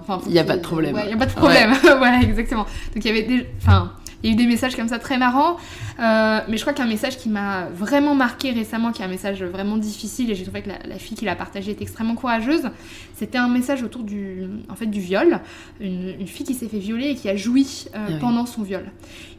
[0.01, 0.95] enfin, Il y a pas de problème.
[0.95, 1.73] Ouais, il n'y a pas de problème.
[1.99, 2.63] voilà, exactement.
[2.95, 3.47] Donc, il y avait des.
[3.61, 3.91] Enfin.
[4.27, 5.57] Il y a eu des messages comme ça très marrants,
[5.99, 9.43] Euh, mais je crois qu'un message qui m'a vraiment marqué récemment, qui est un message
[9.43, 12.69] vraiment difficile, et j'ai trouvé que la, la fille qui l'a partagé était extrêmement courageuse,
[13.15, 15.41] c'était un message autour du, en fait, du viol.
[15.81, 18.17] Une, une fille qui s'est fait violer et qui a joui euh, Ah oui.
[18.21, 18.85] pendant son viol.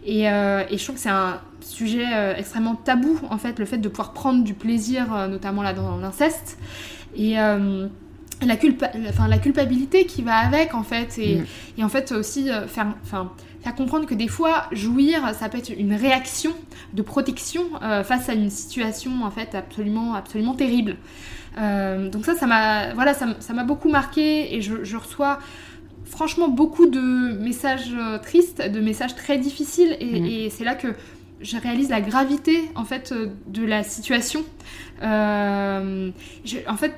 [0.05, 2.05] Et, euh, et je trouve que c'est un sujet
[2.37, 6.57] extrêmement tabou, en fait, le fait de pouvoir prendre du plaisir, notamment là dans l'inceste.
[7.15, 11.17] Et la, culpa- enfin, la culpabilité qui va avec, en fait.
[11.19, 11.45] Et, Mm.
[11.79, 13.31] et en fait, aussi euh, faire, enfin,
[13.67, 16.51] faire comprendre que des fois, jouir, ça peut être une réaction
[16.93, 20.95] de protection euh, face à une situation, en fait, absolument, absolument terrible.
[21.57, 25.39] Euh, donc ça, ça m'a voilà, ça ça m'a beaucoup marqué et je, je reçois
[26.05, 30.25] franchement beaucoup de messages euh, tristes, de messages très difficiles et, Mhm.
[30.25, 30.87] et c'est là que
[31.41, 33.13] je réalise la gravité en fait
[33.47, 34.41] de la situation.
[35.03, 36.09] Euh,
[36.45, 36.93] je- en fait,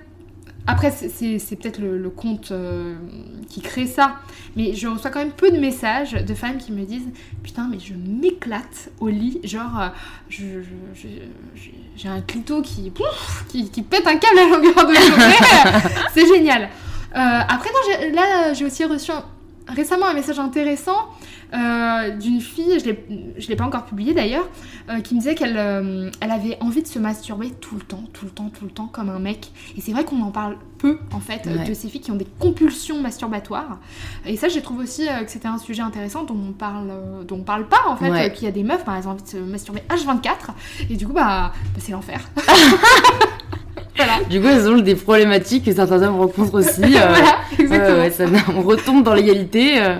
[0.72, 2.96] après c'est- peut-être le, le compte euh,
[3.50, 4.16] qui crée ça,
[4.56, 7.08] mais je reçois quand même peu de messages de femmes qui me disent
[7.44, 9.88] putain mais je m'éclate au lit, genre euh,
[10.30, 11.08] je- je- je-
[11.56, 15.36] je- j'ai un clito qui, pouf, qui qui pète un câble à longueur de journée,
[16.14, 16.64] c'est génial.
[17.16, 19.24] Euh, après, non, là, j'ai aussi reçu un-
[19.68, 21.08] récemment un message intéressant
[21.54, 24.48] euh, d'une fille, je l'ai- je l'ai pas encore publié d'ailleurs,
[24.90, 28.04] euh, qui me disait qu'elle euh, elle avait envie de se masturber tout le temps,
[28.14, 29.52] tout le temps, tout le temps, comme un mec.
[29.78, 31.68] Et c'est vrai qu'on en parle peu, en fait, Ouais.
[31.68, 33.80] de ces filles qui ont des compulsions masturbatoires.
[34.26, 36.92] Et ça, je trouve aussi que c'était un sujet intéressant dont on parle,
[37.28, 38.32] dont on parle pas, en fait, Ouais.
[38.32, 40.52] qu'il y a des meufs, bah, elles ont envie de se masturber H24,
[40.90, 42.22] et du coup, bah, bah, c'est l'enfer.
[43.96, 44.14] voilà.
[44.30, 46.82] Du coup, elles ont des problématiques que certains hommes rencontrent aussi.
[46.84, 47.96] euh, voilà, exactement.
[47.96, 49.82] Ouais, ouais, ça- on retombe dans l'égalité.
[49.82, 49.96] euh.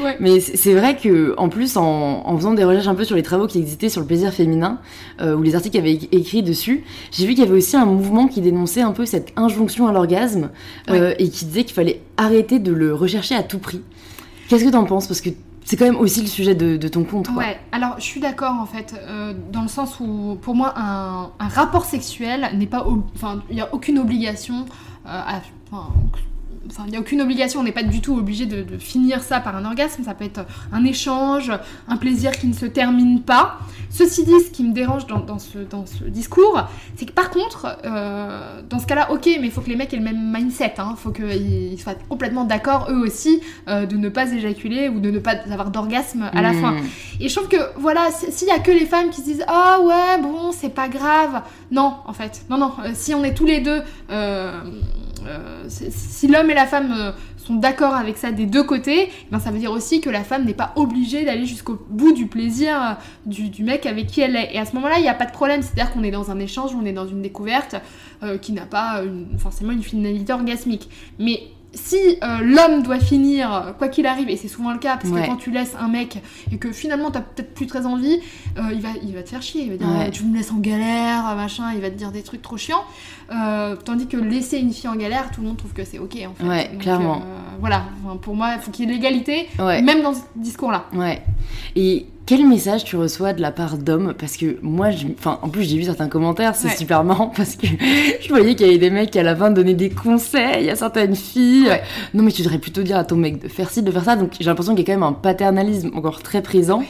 [0.00, 0.16] Ouais.
[0.18, 1.82] Mais c'est vrai que, en plus, en,
[2.26, 4.78] en faisant des recherches un peu sur les travaux qui existaient sur le plaisir féminin,
[5.20, 6.82] euh, ou les articles qui avaient écrit dessus,
[7.12, 9.92] j'ai vu qu'il y avait aussi un mouvement qui dénonçait un peu cette injonction à
[9.92, 10.50] l'orgasme
[10.90, 13.80] euh, et qui disait qu'il fallait arrêter de le rechercher à tout prix.
[14.48, 15.06] Qu'est-ce que t'en penses?
[15.06, 15.30] Parce que
[15.64, 17.28] c'est quand même aussi le sujet de, ton compte.
[17.28, 17.36] Quoi.
[17.38, 21.30] Ouais, alors je suis d'accord en fait, euh, dans le sens où pour moi un,
[21.38, 24.66] rapport sexuel n'est pas, enfin il n'y a aucune obligation,
[25.06, 25.40] euh, à-
[26.68, 29.22] enfin, il n'y a aucune obligation, on n'est pas du tout obligé de, de finir
[29.22, 31.52] ça par un orgasme, ça peut être un échange,
[31.88, 33.58] un plaisir qui ne se termine pas.
[33.90, 36.62] Ceci dit, ce qui me dérange dans, dans ce, dans ce discours,
[36.96, 39.92] c'est que par contre, euh, dans ce cas-là, ok, mais il faut que les mecs
[39.92, 44.08] aient le même mindset, il faut qu'ils soient complètement d'accord eux aussi euh, de ne
[44.08, 46.60] pas éjaculer ou de ne pas avoir d'orgasme à la Mmh.
[46.60, 46.76] fin.
[47.20, 49.44] Et je trouve que, voilà, si- s'il y a que les femmes qui se disent
[49.46, 51.42] Ah ouais, bon, c'est pas grave.
[51.70, 52.42] Non, en fait.
[52.50, 52.72] Non, non.
[52.84, 53.82] euh, si on est tous les deux.
[54.10, 54.52] euh,
[55.26, 59.38] euh, si l'homme et la femme euh, sont d'accord avec ça des deux côtés, ben
[59.40, 62.80] ça veut dire aussi que la femme n'est pas obligée d'aller jusqu'au bout du plaisir
[62.80, 62.92] euh,
[63.26, 64.50] du, du mec avec qui elle est.
[64.54, 65.62] Et à ce moment-là, il n'y a pas de problème.
[65.62, 67.76] C'est-à-dire qu'on est dans un échange, on est dans une découverte
[68.22, 70.88] euh, qui n'a pas une- forcément une finalité orgasmique.
[71.18, 71.40] Mais
[71.74, 75.22] si euh, l'homme doit finir, quoi qu'il arrive, et c'est souvent le cas, parce Ouais.
[75.22, 76.18] que quand tu laisses un mec
[76.52, 78.20] et que finalement t'as peut-être plus très envie,
[78.58, 80.08] euh, il, va, il va te faire chier, il va dire Ouais.
[80.08, 82.84] euh, tu me laisses en galère, machin, il va te dire des trucs trop chiants.
[83.32, 86.18] Euh, tandis que laisser une fille en galère, tout le monde trouve que c'est ok
[86.28, 86.46] en fait.
[86.48, 87.16] Ouais, clairement.
[87.16, 89.80] euh, voilà, Enfin, pour moi, il faut qu'il y ait l'égalité, Ouais.
[89.80, 90.84] même dans ce discours-là.
[90.94, 91.22] Ouais.
[91.76, 94.14] Et quel message tu reçois de la part d'hommes?
[94.18, 96.76] Parce que moi, enfin, en plus, j'ai vu certains commentaires, c'est Ouais.
[96.76, 99.50] super marrant parce que je voyais qu'il y avait des mecs qui à la fin
[99.50, 101.66] donnaient des conseils à certaines filles.
[101.68, 101.82] Ouais.
[102.14, 104.16] Non, mais tu devrais plutôt dire à ton mec de faire ci, de faire ça.
[104.16, 106.82] Donc j'ai l'impression qu'il y a quand même un paternalisme encore très présent.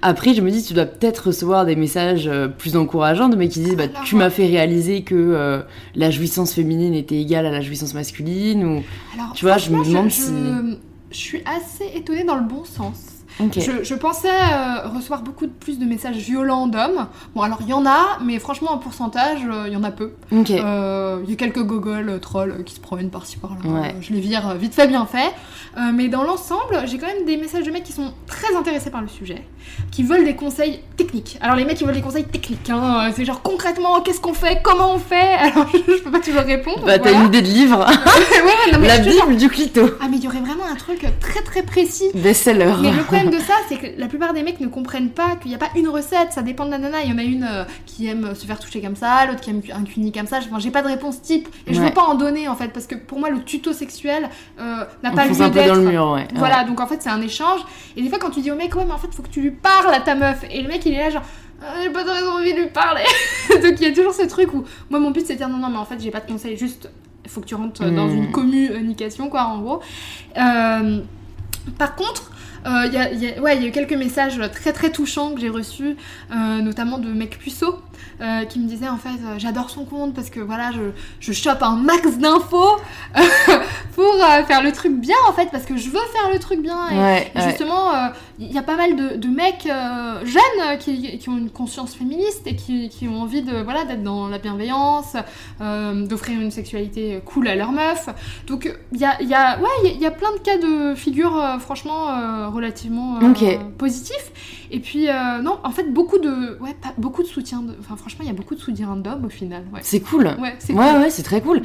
[0.00, 3.50] Après, je me dis, tu dois peut-être recevoir des messages euh, plus encourageants de mecs
[3.50, 5.60] qui disent, bah, Alors, tu m'as fait réaliser que euh,
[5.94, 8.64] la jouissance féminine était égale à la jouissance masculine.
[8.64, 8.82] Ou
[9.14, 10.78] Alors, Tu vois, je me demande je, si-
[11.10, 13.14] je suis assez étonnée dans le bon sens.
[13.60, 17.06] Je, je pensais euh, recevoir beaucoup de- plus de messages violents d'hommes.
[17.36, 19.92] Bon, alors il y en a, mais franchement, en pourcentage, euh, il y en a
[19.92, 20.14] peu.
[20.32, 23.58] Euh, Il y a quelques gogoles trolls qui se promènent par-ci par-là.
[23.70, 23.94] Ouais.
[24.00, 25.32] Je les vire vite fait, bien fait.
[25.94, 29.02] Mais dans l'ensemble, j'ai quand même des messages de mecs qui sont très intéressés par
[29.02, 29.46] le sujet,
[29.90, 31.38] qui veulent des conseils techniques.
[31.40, 32.68] Alors les mecs, ils veulent des conseils techniques.
[32.70, 33.10] Hein.
[33.14, 35.34] C'est genre concrètement, qu'est-ce qu'on fait, comment on fait?
[35.38, 36.84] Alors je, je peux pas toujours répondre.
[36.84, 40.06] bah t'as une idée de livre, ouais, non, mais la je bible du clito, Ah
[40.10, 42.74] mais il y aurait vraiment un truc très très précis best-seller.
[42.82, 45.50] mais le problème de ça, c'est que la plupart des mecs ne comprennent pas qu'il
[45.50, 46.98] n'y a pas une recette, ça dépend de la nana.
[47.04, 49.50] Il y en a une euh, qui aime se faire toucher comme ça, l'autre qui
[49.50, 50.38] aime un cuni comme ça.
[50.38, 51.86] Enfin, j'ai pas de réponse type et je Ouais.
[51.86, 54.28] veux pas en donner en fait parce que pour moi le tuto sexuel
[54.60, 55.76] euh, n'a pas lieu peu dans le d'être.
[55.78, 56.26] mur, ouais.
[56.34, 57.60] Voilà, donc en fait c'est un échange.
[57.96, 59.40] Et des fois quand tu dis au mec ouais mais en fait faut que tu
[59.40, 61.22] lui parles à ta meuf et le mec il est là genre
[61.62, 63.02] Ah, j'ai pas très envie de lui parler.
[63.62, 65.58] donc il y a toujours ce truc où moi mon but c'est de dire non
[65.58, 66.88] non mais en fait j'ai pas de conseils juste
[67.24, 68.16] il faut que tu rentres dans Hmm.
[68.16, 69.80] une communication quoi en gros.
[70.38, 71.00] Euh,
[71.76, 72.30] par contre,
[72.66, 74.72] euh, il y, a, il y a- ouais, il y a eu quelques messages très
[74.72, 75.96] très touchants que j'ai reçus,
[76.32, 77.78] euh, notamment de mecs puceaux,
[78.20, 80.80] euh, qui me disaient en fait euh, j'adore son compte parce que voilà je,
[81.20, 82.76] je chope un max d'infos
[83.94, 86.60] pour euh, faire le truc bien en fait parce que je veux faire le truc
[86.62, 87.44] bien et, Ouais, et ouais.
[87.48, 87.90] justement
[88.38, 92.42] il y a pas mal de, de mecs jeunes qui, qui ont une conscience féministe
[92.46, 95.14] et qui, qui ont envie de voilà d'être dans la bienveillance,
[95.60, 98.08] d'offrir une sexualité cool à leur meuf.
[98.46, 100.38] Donc il y a, y a ouais il y a- il y, a plein de
[100.38, 102.06] cas de figure franchement
[102.50, 103.18] relativement
[103.76, 104.32] positifs.
[104.70, 105.06] Et puis
[105.42, 108.30] non en fait beaucoup de ouais pas, beaucoup de soutien de enfin franchement il y
[108.30, 109.62] a beaucoup de soutien d'hommes au final.
[109.72, 109.80] Ouais.
[109.82, 110.26] C'est cool.
[110.38, 111.00] Ouais, c'est Ouais, cool.
[111.00, 111.62] ouais, c'est très cool.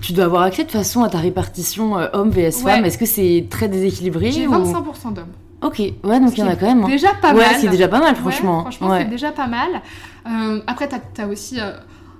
[0.00, 2.84] Tu dois avoir accès de façon à ta répartition euh, homme vs femme.
[2.84, 5.24] Est-ce que c'est très déséquilibré J'ai ou- 25% d'hommes.
[5.62, 6.84] Ok, ouais, donc il y en a quand même.
[6.84, 6.88] hein.
[6.88, 7.56] Déjà pas ouais, mal.
[7.58, 8.68] c'est déjà pas mal, franchement.
[8.70, 9.80] c'est déjà pas mal.
[10.28, 11.72] Euh, après, t'as as aussi euh,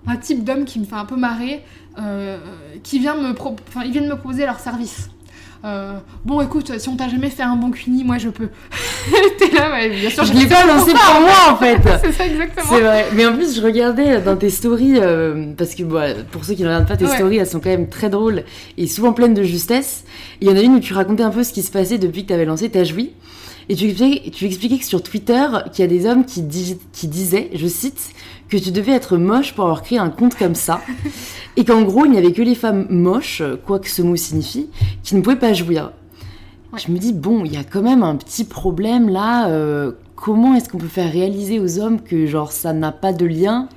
[0.07, 1.63] un type d'homme qui me fait un peu marrer,
[1.99, 2.39] euh,
[2.83, 5.11] qui vient me pro- enfin, ils viennent me proposer leur service.
[5.65, 5.95] Euh,
[6.27, 8.49] bon, écoute, si on t'a jamais fait un bon cuini, moi je peux.
[9.39, 10.25] T'es là, ouais, bien sûr.
[10.25, 11.79] Je l'ai pas lancé pour moi en fait.
[12.05, 12.67] C'est ça exactement.
[12.69, 13.07] C'est vrai.
[13.15, 15.83] Mais en plus, je regardais dans tes stories, euh, parce que
[16.31, 17.15] pour ceux qui ne regardent pas tes Ouais.
[17.15, 18.45] stories, elles sont quand même très drôles
[18.77, 20.05] et souvent pleines de justesse.
[20.43, 22.23] Il y en a une où tu racontais un peu ce qui se passait depuis
[22.25, 23.13] que tu avais lancé Ta Joui.
[23.69, 26.79] Et tu expliquais, tu expliquais que sur Twitter, qu'il y a des hommes qui, dis-
[26.93, 28.11] qui disaient, je cite,
[28.49, 30.81] que tu devais être moche pour avoir créé un compte comme ça.
[31.57, 34.69] et qu'en gros, il n'y avait que les femmes moches, quoi que ce mot signifie,
[35.03, 35.93] qui ne pouvaient pas jouir.
[36.73, 36.79] Ouais.
[36.85, 39.49] Je me dis, bon, il y a quand même un petit problème là.
[39.49, 43.27] euh, comment est-ce qu'on peut faire réaliser aux hommes que genre ça n'a pas de
[43.27, 43.69] lien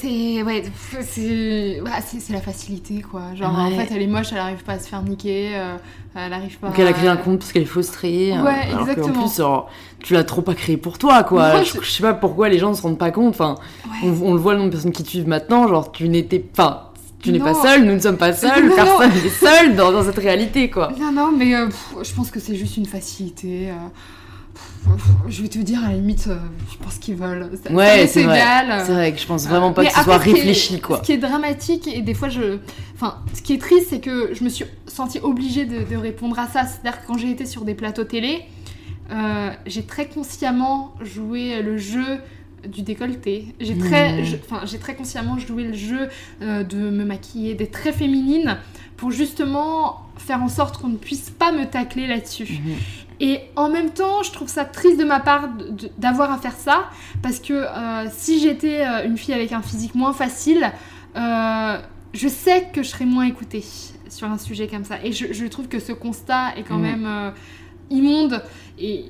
[0.00, 0.62] C'est ouais,
[1.02, 1.90] c'est bah,
[2.30, 3.34] la facilité quoi.
[3.34, 5.76] Genre en fait, elle est moche, elle arrive pas à se faire niquer, euh,
[6.14, 6.68] elle arrive pas.
[6.68, 8.32] Donc elle a créé un compte parce qu'elle est frustrée.
[8.32, 9.22] euh, Ouais, alors exactement.
[9.26, 9.70] plus, genre,
[10.02, 11.62] tu l'as trop pas créé pour toi, quoi.
[11.62, 13.34] Je, je- sais pas pourquoi les gens ne se rendent pas compte.
[13.34, 14.08] Enfin, Ouais.
[14.08, 15.68] on, on le voit le nombre de personnes qui te suivent maintenant.
[15.68, 16.92] Genre, tu n'étais pas.
[17.22, 20.18] Tu n'es pas seule, nous ne sommes pas seuls, personne n'est seul dans, dans cette
[20.18, 20.92] réalité, quoi.
[20.98, 23.70] Non, non, mais euh, pff, je pense que c'est juste une facilité.
[25.28, 26.36] Je vais te dire, à la limite, euh,
[26.70, 27.50] je pense qu'ils veulent.
[27.64, 28.40] Ça- Ouais, c'est vrai.
[28.84, 30.80] C'est vrai que je pense vraiment pas Mais que ce soit ce qui est- réfléchi,
[30.80, 30.98] quoi.
[30.98, 32.58] Ce qui est dramatique, et des fois, je.
[32.94, 36.38] Enfin, ce qui est triste, c'est que je me suis sentie obligée de, de répondre
[36.38, 36.64] à ça.
[36.64, 38.42] C'est-à-dire que quand j'ai été sur des plateaux télé,
[39.10, 42.18] euh, j'ai très consciemment joué le jeu
[42.66, 43.54] du décolleté.
[43.60, 44.24] J'ai très, Mmh.
[44.24, 46.08] je- enfin, j'ai très consciemment joué le jeu
[46.42, 48.56] euh, de me maquiller, d'être très féminine,
[48.96, 52.44] pour justement faire en sorte qu'on ne puisse pas me tacler là-dessus.
[52.64, 52.74] Mhm.
[53.20, 55.48] Et en même temps, je trouve ça triste de ma part
[55.96, 56.90] d'avoir à faire ça,
[57.22, 60.70] parce que euh, si j'étais euh, une fille avec un physique moins facile,
[61.16, 61.78] euh,
[62.12, 63.64] je sais que je serais moins écoutée
[64.08, 64.96] sur un sujet comme ça.
[65.02, 66.82] Et je, je trouve que ce constat est quand Mm.
[66.82, 67.30] même euh,
[67.90, 68.42] immonde.
[68.78, 69.04] Et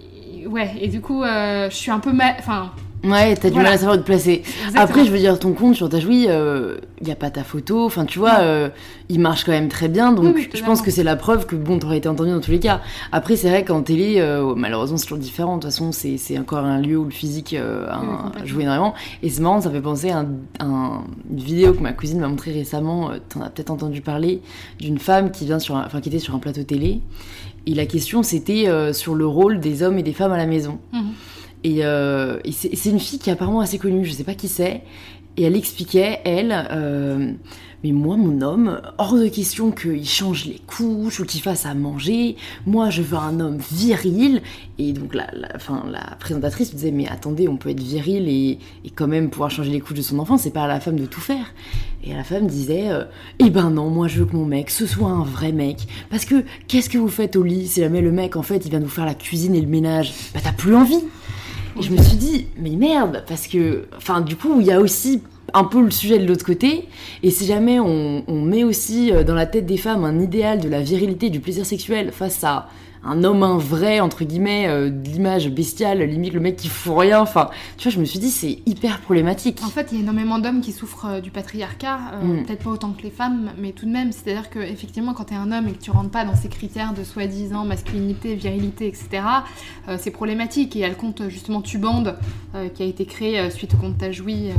[0.47, 2.37] ouais, et du coup, je suis un peu mal.
[2.39, 2.73] Enfin,
[3.05, 3.69] Ouais, t'as du Voilà.
[3.69, 4.43] mal à savoir où te placer.
[4.45, 4.83] exactement.
[4.83, 7.85] Après, je veux dire, ton compte sur ta joui, il y a pas ta photo.
[7.87, 8.69] Enfin, tu vois, euh,
[9.09, 10.13] il marche quand même très bien.
[10.13, 12.51] Donc, Oui, je pense que c'est la preuve que, bon, t'aurais été entendu dans tous
[12.51, 12.81] les cas.
[13.13, 15.57] Après, c'est vrai qu'en télé, euh, malheureusement, c'est toujours différent.
[15.57, 18.95] De toute façon, c'est encore un lieu où le physique euh, Oui, joue énormément.
[19.23, 20.29] Et c'est marrant, ça fait penser à un-
[20.59, 23.11] un- une vidéo que ma cousine m'a montrée récemment.
[23.11, 24.41] euh, T'en as peut-être entendu parler
[24.81, 27.01] d'une femme qui vient sur, un- qui était sur un plateau télé.
[27.67, 30.47] Et la question, c'était euh, sur le rôle des hommes et des femmes à la
[30.47, 30.79] maison.
[30.93, 31.03] Mhm.
[31.67, 34.83] Et, euh, c'est une fille qui est apparemment assez connue, je sais pas qui c'est.
[35.37, 37.33] Et elle expliquait, elle, euh,
[37.83, 41.75] mais moi, mon homme, hors de question qu'il change les couches ou qu'il fasse à
[41.75, 42.37] manger.
[42.67, 44.43] Moi, je veux un homme viril.
[44.79, 48.59] Et donc, la, la, présentatrice disait, mais attendez, on peut être viril et,
[48.95, 50.39] quand même pouvoir changer les couches de son enfant.
[50.39, 51.53] C'est pas à la femme de tout faire.
[52.05, 53.03] Et la femme disait, euh,
[53.41, 55.79] eh ben non, moi, je veux que mon mec, ce soit un vrai mec.
[56.11, 58.71] Parce que, qu'est-ce que vous faites au lit si jamais le mec, en fait, il
[58.71, 60.13] vient nous faire la cuisine et le ménage?
[60.33, 61.03] Bah, t'as plus envie.
[61.81, 65.23] Je me suis dit, mais merde, parce que, enfin, du coup, il y a aussi
[65.53, 66.89] un peu le sujet de l'autre côté.
[67.23, 70.69] Et si jamais on, on, met aussi dans la tête des femmes un idéal de
[70.69, 72.69] la virilité, du plaisir sexuel face à
[73.07, 76.95] un homme un vrai, entre guillemets, euh, de l'image bestiale, limite le mec qui fout
[76.99, 77.21] rien.
[77.21, 79.61] Enfin, tu vois, je me suis dit, c'est hyper problématique.
[79.65, 82.45] En fait, il y a énormément d'hommes qui souffrent euh, du patriarcat, euh, mm.
[82.45, 84.13] peut-être pas autant que les femmes, mais tout de même.
[84.13, 86.93] C'est-à-dire que effectivement, quand t'es un homme et que tu rentres pas dans ces critères
[86.95, 89.23] de soi-disant masculinité, virilité, etc.,
[89.89, 90.75] euh, c'est problématique.
[90.77, 92.17] Et elle compte justement Tubande,
[92.75, 94.51] qui a été créé suite au compte Tajoui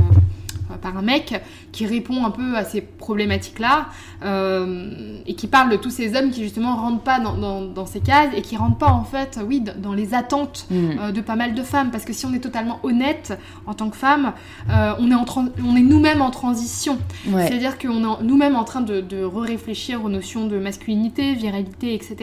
[0.76, 1.40] par un mec
[1.72, 3.88] qui répond un peu à ces problématiques-là
[4.24, 7.86] euh, et qui parle de tous ces hommes qui justement rentrent pas dans, dans, dans
[7.86, 10.74] ces cases et qui rentrent pas en fait, oui, dans les attentes Mm.
[11.00, 11.90] euh, de pas mal de femmes.
[11.90, 14.32] Parce que si on est totalement honnête en tant que femme,
[14.70, 16.98] euh, on est, en tran- on est nous-mêmes en transition.
[17.28, 17.46] Ouais.
[17.46, 22.16] C'est-à-dire qu'on est nous-mêmes en train de, de réfléchir aux notions de masculinité, virilité, etc.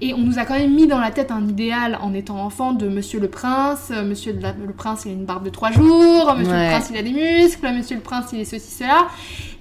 [0.00, 2.72] Et on nous a quand même mis dans la tête un idéal en étant enfant
[2.72, 3.90] de Monsieur le Prince.
[3.90, 6.34] euh, Monsieur le Prince, il a une barbe de trois jours.
[6.36, 6.64] Monsieur Ouais.
[6.66, 7.65] le Prince, il a des muscles.
[7.72, 9.08] Monsieur le Prince, il est ceci, cela.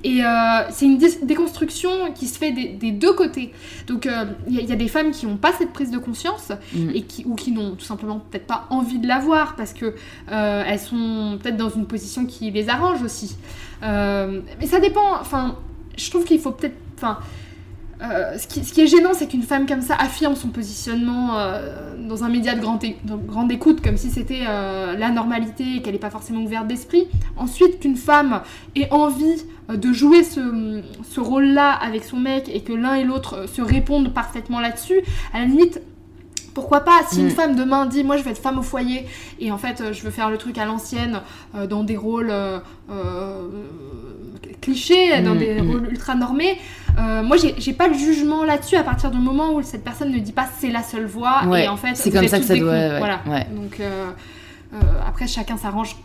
[0.03, 3.53] Et euh, c'est une dé- déconstruction qui se fait des, des deux côtés.
[3.87, 5.89] Donc euh, il y, a- il y a des femmes qui n'ont pas cette prise
[5.91, 6.89] de conscience Mm.
[6.93, 9.95] et qui, ou qui n'ont tout simplement peut-être pas envie de l'avoir parce que
[10.31, 13.35] euh, elles sont peut-être dans une position qui les arrange aussi.
[13.81, 15.19] Mais ça dépend.
[15.19, 15.55] Enfin,
[15.97, 16.75] je trouve qu'il faut peut-être.
[16.97, 17.19] Enfin,
[18.01, 22.23] euh, ce, qui, est gênant, c'est qu'une femme comme ça affirme son positionnement euh, dans
[22.25, 26.10] un média de grande, écoute, comme si c'était euh, la normalité et qu'elle n'est pas
[26.10, 27.08] forcément ouverte d'esprit.
[27.38, 28.41] Ensuite, qu'une femme
[28.75, 33.47] ait envie de jouer ce, ce rôle-là avec son mec et que l'un et l'autre
[33.47, 34.99] se répondent parfaitement là-dessus,
[35.34, 35.81] à la limite,
[36.55, 37.31] pourquoi pas Si une Mm.
[37.31, 39.05] femme demain dit moi je vais être femme au foyer
[39.39, 41.21] et en fait euh, je veux faire le truc à l'ancienne
[41.55, 42.59] euh, dans des rôles euh,
[44.61, 45.67] clichés, dans Mm, des mm.
[45.69, 46.57] rôles ultra normés,
[46.97, 50.19] euh, moi j'ai pas le jugement là-dessus à partir du moment où cette personne ne
[50.19, 52.55] dit pas c'est la seule voie Ouais, et en fait c'est comme ça que ça
[52.55, 53.19] doit- ouais, voilà.
[53.27, 53.45] ouais.
[53.53, 54.09] Donc euh,
[54.73, 55.95] euh, après chacun s'arrange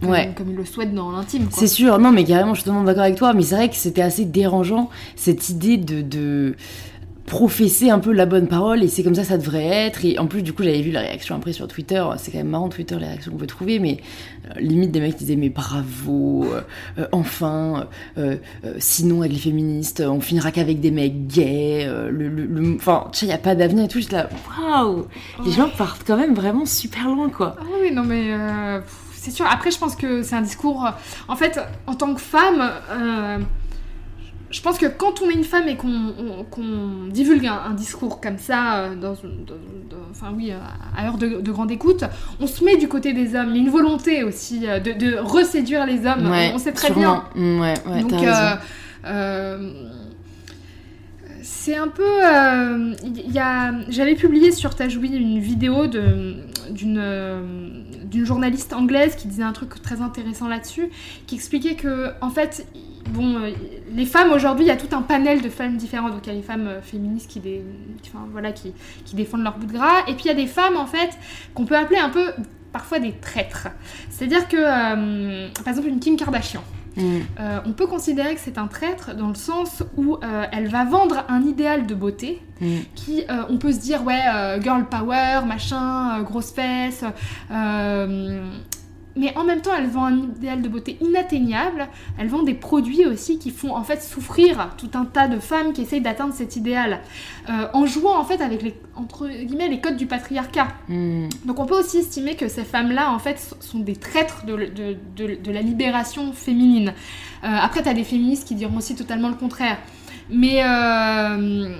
[0.00, 1.46] comme, comme il le souhaite dans l'intime.
[1.52, 3.76] C'est sûr, non mais carrément, je suis totalement d'accord avec toi, mais c'est vrai que
[3.76, 6.56] c'était assez dérangeant cette idée de, de
[7.26, 10.04] professer un peu la bonne parole et c'est comme ça ça devrait être.
[10.04, 12.48] Et en plus, du coup, j'avais vu la réaction après sur Twitter, c'est quand même
[12.48, 13.98] marrant Twitter, les réactions qu'on peut trouver, mais
[14.50, 16.60] euh, limite des mecs qui disaient mais bravo, euh,
[16.98, 17.86] euh, enfin,
[18.18, 18.36] euh,
[18.78, 23.20] sinon avec les féministes, on finira qu'avec des mecs gays, le, le- le- enfin, tu
[23.20, 25.06] sais, il n'y a pas d'avenir et tout, j'étais là, waouh,
[25.44, 25.56] les Ouais.
[25.56, 27.56] gens partent quand même vraiment super loin quoi.
[27.60, 28.30] Ah oui, non mais
[29.14, 29.46] c'est sûr.
[29.48, 30.84] Après, je pense que c'est un discours.
[31.28, 32.70] En fait, en tant que femme,
[34.52, 35.88] je pense que quand on est une femme et qu'on
[36.18, 39.54] on- qu'on divulgue un, un discours comme ça, euh, dans, une- dans-
[39.90, 40.58] dans- enfin oui, euh,
[40.96, 42.04] à l'heure de, de grande écoute,
[42.38, 43.48] on se met du côté des hommes.
[43.50, 46.30] Il y a une volonté aussi euh, de, de reséduire les hommes.
[46.30, 47.00] Ouais, on, on sait très bien.
[47.00, 47.22] sûrement.
[47.34, 48.54] Mm, Ouais, ouais, Donc, euh,
[49.06, 49.72] euh,
[51.42, 52.02] c'est un peu.
[52.24, 56.34] euh, Il y a, j'avais publié sur Tajoui une vidéo de,
[56.70, 57.02] d'une,
[58.04, 60.90] d'une journaliste anglaise qui disait un truc très intéressant là-dessus,
[61.26, 62.66] qui expliquait que, en fait,
[63.12, 63.50] bon, euh,
[63.94, 66.12] les femmes aujourd'hui, il y a tout un panel de femmes différentes.
[66.12, 67.62] Donc, il y a les femmes euh, féministes qui, dé-
[68.06, 68.72] enfin, voilà, qui,
[69.04, 71.10] qui défendent leur bout de gras, et puis il y a des femmes, en fait,
[71.54, 72.26] qu'on peut appeler un peu
[72.72, 73.68] parfois des traîtres.
[74.10, 76.62] C'est-à-dire que, euh, par exemple, une Kim Kardashian.
[76.96, 77.02] Mm.
[77.40, 80.84] Euh, on peut considérer que c'est un traître dans le sens où euh, elle va
[80.84, 82.66] vendre un idéal de beauté Mm.
[82.94, 84.20] qui, on peut se dire, ouais,
[84.62, 87.02] girl power, machin, grosse fesse,
[89.16, 91.88] mais en même temps, elle vend un idéal de beauté inatteignable.
[92.18, 95.72] Elle vend des produits aussi qui font en fait souffrir tout un tas de femmes
[95.72, 97.00] qui essayent d'atteindre cet idéal,
[97.50, 100.68] euh, en jouant en fait avec les entre guillemets les codes du patriarcat.
[100.88, 101.28] Mm.
[101.44, 104.96] Donc on peut aussi estimer que ces femmes-là, en fait, sont des traîtres de, de-
[105.16, 106.92] de- de la libération féminine.
[107.44, 109.78] Euh, après, t'as des féministes qui diront aussi totalement le contraire.
[110.30, 110.62] Mais...
[110.64, 111.76] euh,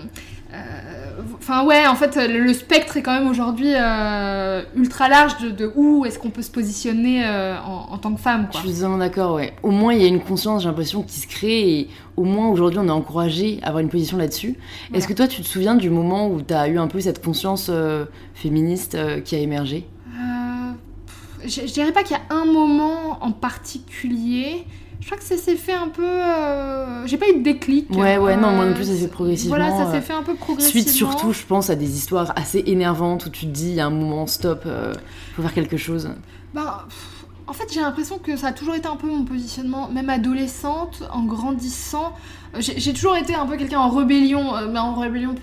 [1.34, 5.72] Enfin ouais, en fait, le, spectre est quand même aujourd'hui euh, ultra large de, de
[5.74, 8.48] où est-ce qu'on peut se positionner euh, en, en tant que femme.
[8.52, 9.52] Je suis totalement d'accord, ouais.
[9.62, 12.48] Au moins, il y a une conscience, j'ai l'impression, qui se crée et au moins
[12.48, 14.56] aujourd'hui, on est encouragé à avoir une position là-dessus.
[14.88, 14.98] Voilà.
[14.98, 17.24] Est-ce que toi, tu te souviens du moment où tu as eu un peu cette
[17.24, 19.86] conscience euh, féministe euh, qui a émergé?
[20.14, 20.72] Euh,
[21.06, 24.64] pff, je, je dirais pas qu'il y a un moment en particulier.
[25.02, 26.04] Je crois que ça s'est fait un peu.
[26.06, 27.90] euh, J'ai pas eu de déclic.
[27.90, 30.00] Ouais, ouais, non, moi non plus, ça euh, s'est fait progressivement, Voilà, ça euh, s'est
[30.00, 30.70] fait un peu progressivement.
[30.82, 33.80] Suite surtout, je pense à des histoires assez énervantes où tu te dis, il y
[33.80, 34.94] a un moment, stop, euh,
[35.34, 36.08] faut faire quelque chose.
[36.54, 39.88] Bah, pff, en fait, j'ai l'impression que ça a toujours été un peu mon positionnement,
[39.88, 42.12] même adolescente, en grandissant.
[42.54, 45.34] Euh, J'ai toujours été un peu quelqu'un en rébellion, euh, mais en rébellion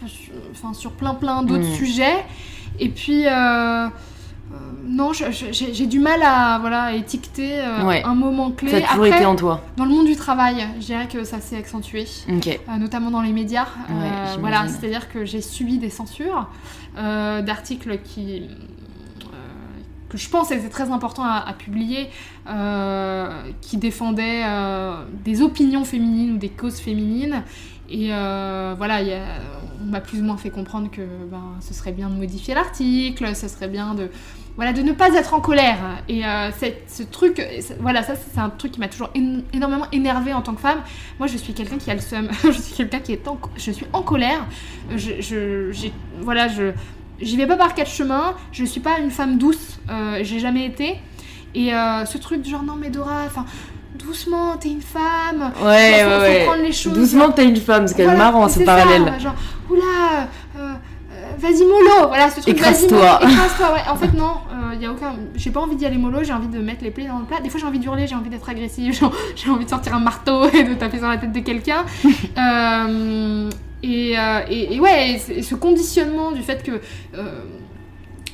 [0.52, 1.76] enfin, sur plein plein d'autres Mm.
[1.76, 2.26] sujets.
[2.80, 3.88] Et puis, euh, euh,
[4.90, 8.02] non, j'ai du mal à voilà, étiqueter euh, Ouais.
[8.04, 8.72] un moment clé.
[8.72, 9.62] Ça a toujours Après, été en toi.
[9.78, 12.06] dans le monde du travail, je dirais que ça s'est accentué.
[12.28, 13.68] Euh, notamment dans les médias.
[13.90, 16.50] Euh, voilà, c'est-à-dire que j'ai subi des censures
[16.96, 18.44] d'articles qui
[20.10, 22.10] que je pense étaient très importants à, à publier,
[23.62, 24.44] qui défendaient
[25.24, 27.44] des opinions féminines ou des causes féminines.
[27.92, 29.22] Et euh, voilà, il y a-
[29.82, 33.36] on m'a plus ou moins fait comprendre que ben, ce serait bien de modifier l'article,
[33.36, 34.10] ce serait bien de,
[34.60, 35.78] voilà, de ne pas être en colère.
[36.10, 36.50] Et euh,
[36.88, 37.42] ce truc,
[37.80, 40.80] voilà, ça c'est un truc qui m'a toujours éno- énormément énervée en tant que femme.
[41.18, 42.28] Moi, je suis quelqu'un qui a le seum.
[42.44, 44.46] je suis quelqu'un qui est en, je suis en colère.
[44.98, 45.82] Je,
[46.22, 46.74] voilà, je,
[47.22, 48.34] j'y vais pas par quatre chemins.
[48.52, 49.80] Je suis pas une femme douce.
[49.90, 50.98] Euh, j'ai jamais été.
[51.56, 53.46] Et euh, ce truc genre non mais Dora, enfin
[53.98, 55.52] doucement, t'es une femme.
[55.64, 56.46] Ouais, Genre, ouais, faut ouais.
[56.46, 56.94] prendre les choses.
[56.94, 59.20] Doucement, t'as une femme, c'est quand même Voilà, marrant c'est ce ça, parallèle.
[59.20, 59.36] genre,
[59.70, 60.28] oula,
[61.40, 62.56] vas-y mollo, voilà ce truc.
[62.56, 63.20] Écrase-toi.
[63.24, 63.82] Écrase-toi, ouais.
[63.92, 64.34] En fait, non,
[64.74, 65.16] il y a aucun.
[65.36, 67.40] J'ai pas envie d'y aller mollo, j'ai envie de mettre les plaies dans le plat.
[67.42, 68.94] Des fois, j'ai envie d'hurler, j'ai envie d'être agressive,
[69.36, 71.86] j'ai- envie de sortir un marteau et de taper sur la tête de quelqu'un.
[72.38, 73.50] Euh,
[73.84, 76.82] et, euh, et, et ouais, et ce conditionnement du fait que.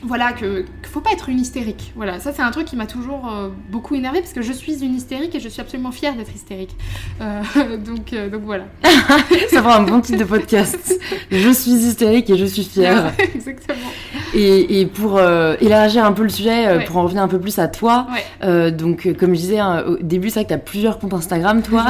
[0.05, 1.91] Voilà, que, que faut pas être une hystérique.
[1.95, 4.83] Voilà, ça c'est un truc qui m'a toujours euh, beaucoup énervée parce que je suis
[4.83, 6.75] une hystérique et je suis absolument fière d'être hystérique.
[7.21, 7.41] Euh,
[7.77, 8.65] donc, euh, donc voilà.
[9.49, 10.99] Ça fera un bon titre de podcast.
[11.31, 13.13] Je suis hystérique et je suis fière.
[13.35, 13.77] Exactement.
[14.33, 16.83] Et, et pour élargir un peu le sujet, Ouais.
[16.85, 18.07] pour en revenir un peu plus à toi,
[18.41, 18.71] Ouais.
[18.71, 21.83] donc comme je disais hein, au début, c'est vrai que t'as plusieurs comptes Instagram, toi.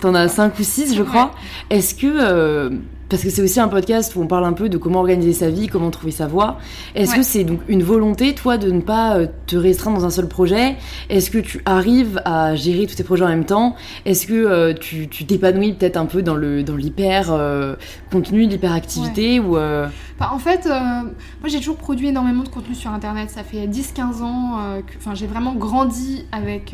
[0.00, 1.32] T'en as 5 ou 6, je crois.
[1.70, 2.70] Est-ce que.
[3.14, 5.48] Parce que c'est aussi un podcast où on parle un peu de comment organiser sa
[5.48, 6.58] vie, comment trouver sa voie.
[6.96, 7.18] Est-ce Ouais.
[7.18, 10.26] que c'est donc une volonté, toi, de ne pas euh, te restreindre dans un seul
[10.26, 10.74] projet?
[11.10, 13.76] Est-ce que tu arrives à gérer tous tes projets en même temps?
[14.04, 17.76] Est-ce que euh, tu t'épanouis peut-être un peu dans le dans l'hyper euh,
[18.10, 19.86] contenu, l'hyperactivité ou euh,
[20.18, 23.30] Enfin, en fait, moi j'ai toujours produit énormément de contenu sur internet.
[23.30, 26.72] Ça fait 10-15 ans que enfin, j'ai vraiment grandi avec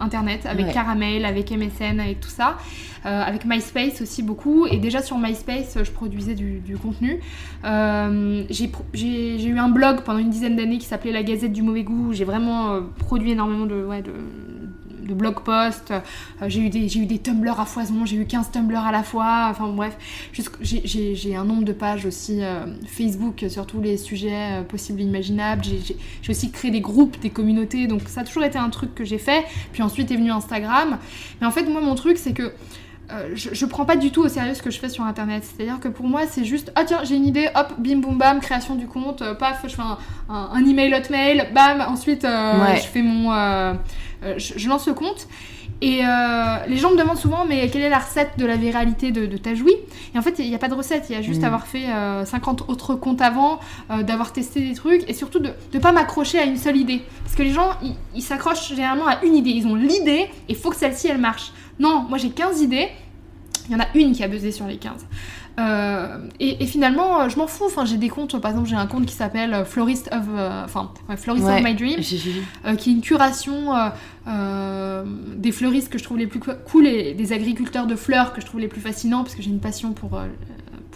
[0.00, 0.72] internet, avec Ouais.
[0.72, 2.56] Caramel, avec MSN, avec tout ça.
[3.04, 4.66] Avec MySpace aussi beaucoup.
[4.66, 7.20] Et déjà sur MySpace, je produisais du, contenu.
[7.64, 8.44] Euh,
[8.92, 12.12] j'ai eu un blog pendant une dizaine d'années qui s'appelait La Gazette du Mauvais Goût.
[12.12, 13.84] J'ai vraiment euh, produit énormément de,
[15.14, 15.90] blog posts.
[15.90, 16.00] Euh,
[16.48, 19.48] j'ai eu, des- Tumblr à foison, j'ai eu 15 Tumblr à la fois.
[19.50, 19.96] Enfin bref,
[20.60, 22.40] j'ai- un nombre de pages aussi
[22.86, 25.62] Facebook sur tous les sujets possibles et imaginables.
[25.64, 27.86] J'ai aussi créé des groupes, des communautés.
[27.86, 29.44] Donc ça a toujours été un truc que j'ai fait.
[29.72, 30.98] Puis ensuite est venu Instagram.
[31.40, 32.52] Mais en fait, moi, mon truc, c'est que
[33.12, 35.44] euh, je, je prends pas du tout au sérieux ce que je fais sur internet.
[35.44, 38.40] C'est-à-dire que pour moi, c'est juste ah tiens, j'ai une idée, hop, bim boum bam,
[38.40, 39.98] création du compte, euh, paf, je fais un,
[40.28, 42.76] un, un email hotmail, bam, ensuite euh, Ouais.
[42.76, 43.30] je fais mon.
[44.38, 45.26] je, je lance le compte.
[45.82, 45.98] Et
[46.68, 49.36] les gens me demandent souvent, mais quelle est la recette de la viralité de, de
[49.36, 49.72] Tajoui
[50.14, 51.44] Et en fait, il n'y a pas de recette, il y a juste Mm.
[51.44, 53.60] avoir fait euh, 50 autres comptes avant,
[54.00, 57.02] d'avoir testé des trucs, et surtout de ne pas m'accrocher à une seule idée.
[57.24, 59.50] Parce que les gens, ils- ils s'accrochent généralement à une idée.
[59.50, 61.52] Ils ont l'idée, et il faut que celle-ci, elle marche.
[61.78, 62.88] Non, moi j'ai 15 idées,
[63.68, 65.06] il y en a une qui a buzzé sur les 15.
[65.60, 67.64] Euh, et, et finalement, euh, je m'en fous.
[67.66, 70.64] Enfin, j'ai des comptes, par exemple, j'ai un compte qui s'appelle euh, Florist of, euh,
[70.64, 71.58] enfin, ouais, Florist Ouais.
[71.58, 72.00] of My Dream,
[72.66, 73.72] euh, qui est une curation
[75.36, 78.40] des fleuristes que je trouve les plus co- cool et des agriculteurs de fleurs que
[78.40, 80.20] je trouve les plus fascinants parce que j'ai une passion pour,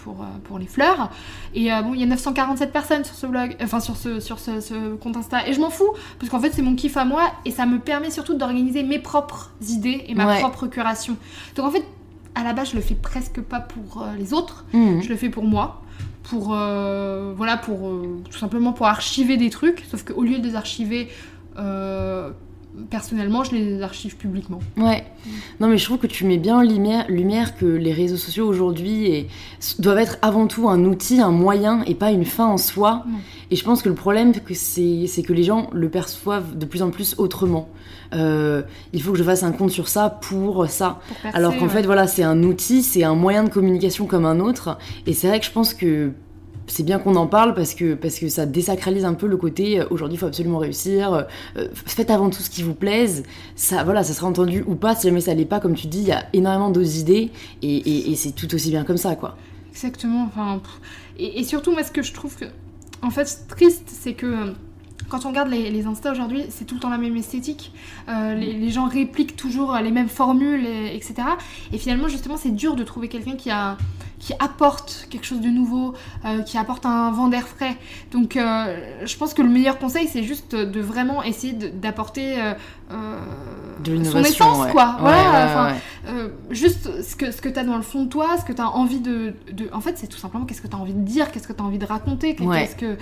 [0.03, 1.09] pour, euh, pour les fleurs.
[1.53, 4.39] Et euh, bon, il y a 947 personnes sur ce blog, enfin sur ce, sur
[4.39, 5.47] ce, ce compte Insta.
[5.47, 7.79] Et je m'en fous parce qu'en fait, c'est mon kiff à moi et ça me
[7.79, 10.39] permet surtout d'organiser mes propres idées et ma Ouais.
[10.39, 11.17] propre curation.
[11.55, 11.83] Donc en fait,
[12.35, 14.65] à la base, je le fais presque pas pour euh, les autres.
[14.73, 15.01] Mhm.
[15.01, 15.81] Je le fais pour moi,
[16.23, 19.83] pour euh, voilà, pour euh, tout simplement pour archiver des trucs.
[19.89, 21.09] Sauf qu'au lieu de les archiver
[21.57, 22.29] euh,
[22.89, 24.59] personnellement, je les archive publiquement.
[24.77, 25.03] Ouais.
[25.59, 28.47] Non, mais je trouve que tu mets bien en lumière, lumière que les réseaux sociaux
[28.47, 29.27] aujourd'hui
[29.79, 33.03] doivent être avant tout un outil, un moyen et pas une fin en soi.
[33.07, 33.17] Non.
[33.51, 36.81] Et je pense que le problème, c'est c'est que les gens le perçoivent de plus
[36.81, 37.69] en plus autrement.
[38.13, 38.63] Euh,
[38.93, 40.99] il faut que je fasse un compte sur ça pour ça.
[41.07, 41.69] Pour Alors qu'en ouais.
[41.69, 44.77] fait, voilà, c'est un outil, c'est un moyen de communication comme un autre.
[45.05, 46.11] Et c'est vrai que je pense que
[46.71, 49.79] c'est bien qu'on en parle parce que, parce que ça désacralise un peu le côté
[49.81, 51.13] euh, aujourd'hui, il faut absolument réussir.
[51.13, 51.23] euh,
[51.57, 53.23] euh, faites avant tout ce qui vous plaise.
[53.55, 54.95] Ça, voilà, ça sera entendu ou pas.
[54.95, 57.75] Si jamais ça l'est pas, comme tu dis, il y a énormément d'autres idées et,
[57.75, 59.37] et- et c'est tout aussi bien comme ça, quoi.
[59.71, 60.23] Exactement.
[60.25, 60.61] Enfin,
[61.17, 62.45] et, surtout, moi, ce que je trouve que,
[63.01, 64.53] en fait, triste, c'est que
[65.09, 67.71] quand on regarde les, les Insta aujourd'hui, c'est tout le temps la même esthétique.
[68.09, 71.15] Euh, les, gens répliquent toujours les mêmes formules, et- etc.
[71.73, 73.77] Et finalement, justement, c'est dur de trouver quelqu'un qui a
[74.19, 75.93] qui apporte quelque chose de nouveau,
[76.25, 77.77] euh, qui apporte un vent d'air frais.
[78.11, 82.53] Donc, euh, je pense que le meilleur conseil, c'est juste de vraiment essayer d'apporter euh,
[82.91, 84.71] euh, son essence, ouais.
[84.71, 84.95] quoi.
[84.97, 85.75] Ouais, voilà, ouais,
[86.09, 88.53] euh, juste ce que, ce que tu as dans le fond de toi, ce que
[88.53, 90.93] tu as envie de, de- En fait, c'est tout simplement qu'est-ce que tu as envie
[90.93, 92.85] de dire, qu'est-ce que tu as envie de raconter, qu'est-ce que.
[92.85, 92.95] euh,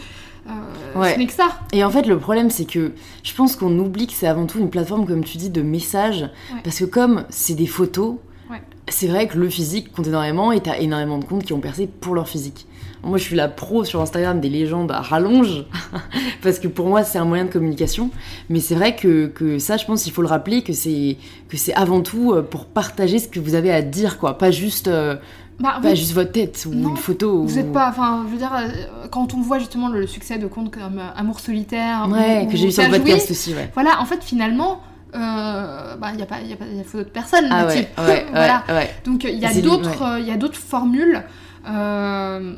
[0.95, 1.13] Ouais.
[1.13, 1.49] Ce n'est que ça.
[1.73, 2.93] Et en fait, le problème, c'est que
[3.23, 6.29] je pense qu'on oublie que c'est avant tout une plateforme, comme tu dis, de messages.
[6.63, 8.15] Parce que comme c'est des photos,
[8.49, 8.61] Ouais.
[8.89, 11.87] c'est vrai que le physique compte énormément et t'as énormément de comptes qui ont percé
[11.87, 12.65] pour leur physique.
[13.03, 15.65] Moi, je suis la pro sur Instagram des légendes à rallonge,
[16.41, 18.09] parce que pour moi, c'est un moyen de communication.
[18.49, 21.17] Mais c'est vrai que, que ça, je pense qu'il faut le rappeler, que c'est
[21.47, 24.37] que c'est avant tout euh, pour partager ce que vous avez à dire, quoi.
[24.37, 25.15] Pas juste, euh,
[25.59, 27.43] Bah, pas vous- juste votre tête ou Non, une photo.
[27.43, 27.59] Vous ou...
[27.59, 30.73] êtes pas, enfin, je veux dire, euh, quand on voit justement le succès de comptes
[30.73, 33.69] comme Amour solitaire, Ouais, ou- que j'ai vu sur le podcast aussi, ouais.
[33.75, 34.81] Voilà, en fait, finalement,
[35.15, 37.09] euh, bah, il y a pas, il y a pas, il y a photo de
[37.09, 37.87] personne, Ah ouais, type.
[37.99, 38.63] ouais, voilà.
[38.67, 38.95] ouais, ouais.
[39.05, 41.23] Donc il y a d'autres, il y a d'autres formules.
[41.67, 42.55] Euh,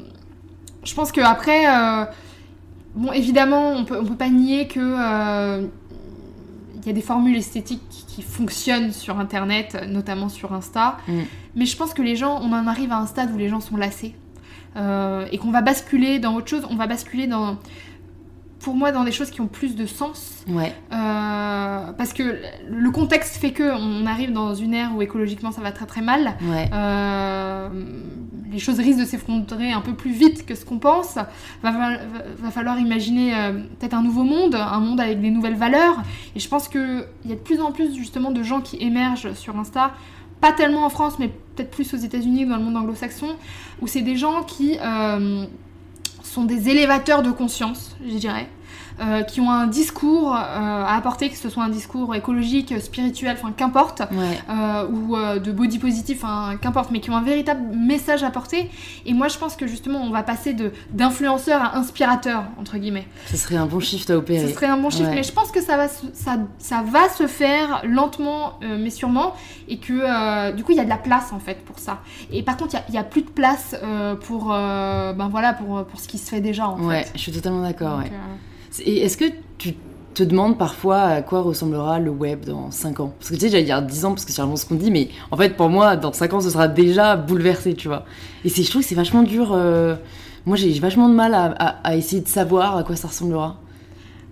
[0.84, 2.06] je pense que après, euh,
[2.96, 5.66] bon, évidemment, on peut, on peut pas nier que euh,
[6.82, 10.98] il y a des formules esthétiques qui, qui fonctionnent sur Internet, notamment sur Insta.
[11.08, 11.20] Mm.
[11.56, 13.60] Mais je pense que les gens, on en arrive à un stade où les gens
[13.62, 14.16] sont lassés
[14.76, 16.64] Euh, et qu'on va basculer dans autre chose.
[16.70, 17.58] On va basculer dans,
[18.60, 20.44] pour moi, dans des choses qui ont plus de sens.
[20.48, 20.74] Ouais.
[20.92, 22.38] Euh, parce que
[22.70, 26.02] le contexte fait que on arrive dans une ère où écologiquement ça va très très
[26.02, 26.36] mal.
[26.42, 26.70] Ouais.
[26.74, 27.70] Euh,
[28.52, 31.16] les choses risquent de s'effondrer un peu plus vite que ce qu'on pense.
[31.64, 31.98] Va, va-
[32.38, 36.02] va falloir imaginer euh, peut-être un nouveau monde, un monde avec des nouvelles valeurs.
[36.36, 39.34] Et je pense qu'il y a de plus en plus justement de gens qui émergent
[39.34, 39.92] sur Insta,
[40.42, 43.36] pas tellement en France, mais peut-être plus aux États-Unis ou dans le monde anglo-saxon,
[43.82, 44.78] où c'est des gens qui
[46.30, 48.48] sont des élévateurs de conscience, je dirais.
[49.02, 53.38] Euh, qui ont un discours euh, à apporter, que ce soit un discours écologique, spirituel,
[53.40, 54.40] enfin qu'importe, Ouais.
[54.50, 58.70] euh, ou de body positif, enfin, qu'importe, mais qui ont un véritable message à porter.
[59.06, 63.08] Et moi, je pense que justement, on va passer de d'influenceur à inspirateur, entre guillemets.
[63.28, 64.48] Ce serait un bon shift à opérer.
[64.48, 65.16] Ce serait un bon chiffre, Ouais.
[65.16, 69.34] mais je pense que ça va, se, ça, ça va se faire lentement, mais sûrement,
[69.68, 72.00] et que du coup, il y a de la place en fait pour ça.
[72.32, 73.76] Et par contre, il y a- plus de place
[74.26, 77.12] pour, ben voilà, pour, pour ce qui se fait déjà en Ouais, fait.
[77.16, 77.98] je suis totalement d'accord.
[77.98, 78.12] Donc, ouais.
[78.14, 78.36] euh,
[78.86, 79.26] Et est-ce que
[79.58, 79.74] tu
[80.14, 83.14] te demandes parfois à quoi ressemblera le web dans 5 ans?
[83.20, 84.92] Parce que tu sais, j'allais dire 10 ans, parce que c'est vraiment ce qu'on dit,
[84.92, 88.06] mais en fait, pour moi, dans 5 ans, ce sera déjà bouleversé, tu vois.
[88.46, 89.52] Et je trouve que c'est vachement dur.
[89.54, 89.96] euh,
[90.46, 93.58] Moi, j'ai vachement de mal à, essayer de savoir à quoi ça ressemblera.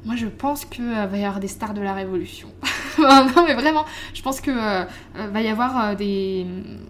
[0.05, 2.47] Moi, je pense qu'il va y avoir des stars de la révolution.
[2.99, 4.83] non, mais vraiment, je pense que euh,
[5.17, 6.45] euh, va y avoir euh, des.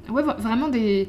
[0.09, 1.07] Ouais, vraiment des.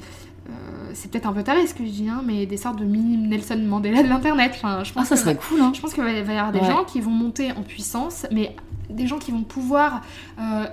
[0.48, 0.52] Euh,
[0.94, 3.16] c'est peut-être un peu taré ce que je dis, hein, mais des sortes de mini
[3.16, 4.52] Nelson Mandela de l'internet.
[4.54, 6.36] Enfin, je Ah, ça que- serait cool, hein Je pense qu'il va y va y
[6.36, 6.66] avoir des Ouais.
[6.66, 8.56] gens qui vont monter en puissance, mais
[8.88, 10.00] des gens qui vont pouvoir
[10.40, 10.66] euh,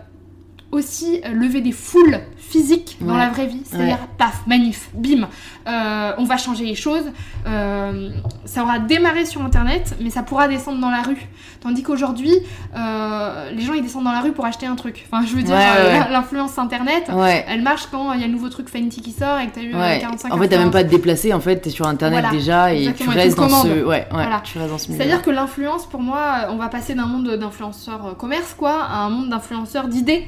[0.75, 3.19] aussi euh, lever des foules physiques dans Ouais.
[3.19, 3.61] la vraie vie.
[3.65, 5.27] C'est-à-dire, paf, manif, bim,
[5.67, 7.05] euh, on va changer les choses.
[7.47, 8.09] Euh,
[8.45, 11.27] ça aura démarré sur Internet, mais ça pourra descendre dans la rue.
[11.61, 12.33] Tandis qu'aujourd'hui,
[12.75, 15.05] euh, les gens ils descendent dans la rue pour acheter un truc.
[15.11, 17.09] Enfin, je veux dire, Ouais, ouais, l'in- l'influence Internet.
[17.11, 17.43] Ouais.
[17.47, 19.61] Elle marche quand il y a le nouveau truc Fenty qui sort et que t'as
[19.61, 19.99] eu euh, Ouais.
[19.99, 22.35] 45 En fait, t'as même pas à te déplacer, en fait, t'es sur internet Voilà.
[22.35, 23.67] déjà et tu restes dans ce.
[23.67, 24.41] Ouais, ouais, Voilà.
[24.43, 24.91] tu restes dans ce.
[24.91, 29.09] C'est-à-dire que l'influence, pour moi, on va passer d'un monde d'influenceurs commerce, quoi, à un
[29.09, 30.25] monde d'influenceurs d'idées.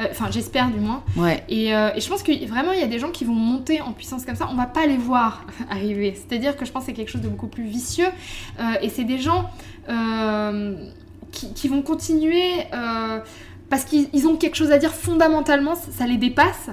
[0.00, 1.02] Euh, Enfin, j'espère du moins.
[1.16, 1.44] Ouais.
[1.48, 3.80] Et, euh, et je pense que vraiment, il y a des gens qui vont monter
[3.80, 4.48] en puissance comme ça.
[4.50, 6.14] On va pas les voir arriver.
[6.16, 8.08] C'est-à-dire que je pense que c'est quelque chose de beaucoup plus vicieux.
[8.58, 9.50] Euh, et c'est des gens
[11.32, 12.66] qui, qui vont continuer
[13.68, 15.74] parce qu'ils ils ont quelque chose à dire fondamentalement.
[15.74, 16.70] Ça, les dépasse.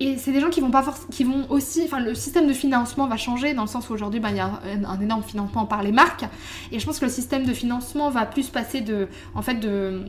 [0.00, 3.08] Et c'est des gens qui vont pas qui vont aussi, enfin le système de financement
[3.08, 5.82] va changer dans le sens où aujourd'hui ben, il y a un, énorme financement par
[5.82, 6.24] les marques
[6.70, 10.04] et je pense que le système de financement va plus passer de, en fait de,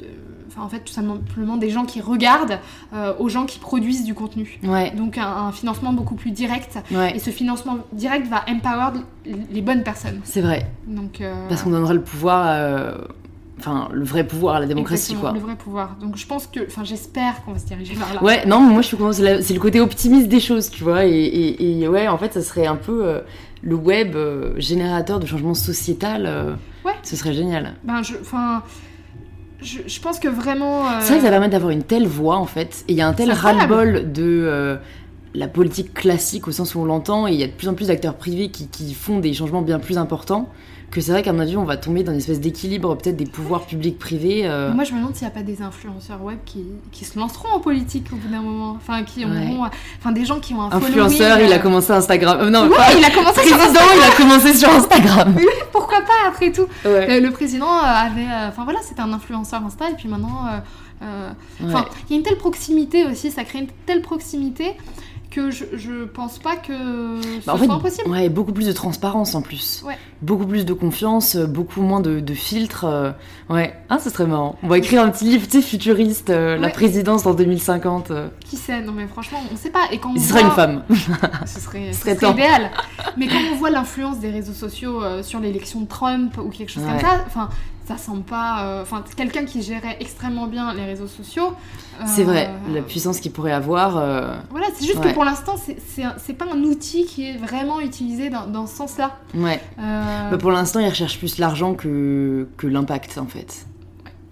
[0.00, 0.06] de-
[0.50, 2.58] enfin en fait tout simplement des gens qui regardent
[2.92, 4.58] euh, aux gens qui produisent du contenu.
[4.64, 4.90] Ouais.
[4.90, 7.14] Donc un, un financement beaucoup plus direct Ouais.
[7.16, 10.20] et ce financement direct va empower les bonnes personnes.
[10.24, 10.66] C'est vrai.
[10.86, 12.44] Donc euh, Parce qu'on donnera le pouvoir.
[12.48, 12.94] euh,
[13.58, 15.32] Enfin, le vrai pouvoir à la démocratie, exactement, quoi.
[15.38, 15.96] Le vrai pouvoir.
[16.00, 18.22] Donc je pense que, enfin j'espère qu'on va se diriger vers là.
[18.22, 18.96] Ouais, non, mais moi je suis
[19.42, 21.04] c'est le côté optimiste des choses, tu vois.
[21.04, 23.20] Et, et- et ouais, en fait, ça serait un peu euh,
[23.60, 26.24] le web euh, générateur de changement sociétal.
[26.24, 26.54] euh,
[26.86, 26.94] Ouais.
[27.02, 27.74] Ce serait génial.
[27.84, 28.62] Ben je, enfin,
[29.62, 30.86] je, je pense que vraiment.
[30.86, 32.84] euh, C'est vrai que ça permet d'avoir une telle voix, en fait.
[32.88, 34.76] Et il y a un tel ras-le-bol de euh,
[35.34, 37.26] la politique classique au sens où on l'entend.
[37.26, 39.62] Et il y a de plus en plus d'acteurs privés qui, qui font des changements
[39.62, 40.48] bien plus importants
[40.90, 43.24] que c'est vrai qu'à mon avis, on va tomber dans une espèce d'équilibre, peut-être des
[43.26, 44.42] pouvoirs publics-privés.
[44.44, 47.18] euh, Moi, je me demande s'il n'y a pas des influenceurs web qui, qui se
[47.18, 48.72] lanceront en politique au bout d'un moment.
[48.72, 49.66] Enfin, qui auront.
[49.98, 52.38] Enfin, des gens qui ont un Influenceur, il a euh, commencé Instagram.
[52.40, 55.34] euh, non, Ouais, pas- il a commencé sur président, il a commencé sur Instagram.
[55.36, 57.20] Oui, pourquoi pas après tout Ouais.
[57.20, 58.26] Le président avait.
[58.48, 60.46] Enfin voilà, c'était un influenceur Insta et puis maintenant.
[60.52, 60.58] euh,
[61.64, 61.86] Enfin, Ouais.
[62.08, 64.72] il y a une telle proximité aussi, ça crée une telle proximité
[65.30, 68.10] que je, je pense pas que ce Bah, en fait, soit impossible.
[68.10, 69.82] ouais, beaucoup plus de transparence en plus.
[69.86, 69.96] Ouais.
[70.22, 72.84] Beaucoup plus de confiance, euh, beaucoup moins de, de filtres.
[72.84, 73.12] euh,
[73.48, 74.58] Ouais, ah, ce serait marrant.
[74.62, 78.10] On va écrire un petit livre, tu sais, futuriste, euh, la présidence en 2050.
[78.10, 78.28] euh.
[78.44, 79.84] Qui sait Non mais franchement, on sait pas.
[79.92, 80.82] Et quand on ce voit- sera une femme.
[81.46, 82.70] Ce serait, Ce serait serait idéal.
[83.16, 86.82] Mais quand on voit l'influence des réseaux sociaux sur l'élection de Trump ou quelque chose
[86.82, 86.90] Ouais.
[86.90, 87.48] comme ça, enfin,
[87.90, 88.64] ça semble pas.
[88.64, 91.52] euh, Enfin, quelqu'un qui gérait extrêmement bien les réseaux sociaux.
[92.00, 93.96] euh, C'est vrai, la puissance qu'il pourrait avoir.
[93.96, 95.08] euh, Voilà, c'est juste Ouais.
[95.08, 99.16] que pour l'instant, c'est- pas un outil qui est vraiment utilisé dans, dans ce sens-là.
[99.34, 99.60] Ouais.
[99.78, 103.66] Bah, pour l'instant, il recherche plus l'argent que, que l'impact, en fait.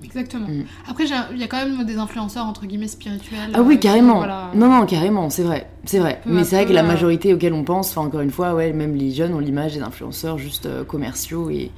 [0.04, 0.46] Exactement.
[0.48, 0.64] Mm.
[0.88, 3.50] Après, il y a quand même des influenceurs entre guillemets spirituels.
[3.52, 4.16] Ah oui, euh, qui, carrément.
[4.18, 4.50] voilà.
[4.54, 5.68] Non, non, carrément, c'est vrai.
[5.84, 6.20] C'est vrai.
[6.24, 8.72] Peu Mais c'est vrai que la majorité auquel on pense, enfin, encore une fois, ouais,
[8.72, 11.50] même les jeunes ont l'image des influenceurs juste euh, commerciaux.
[11.50, 11.70] Et...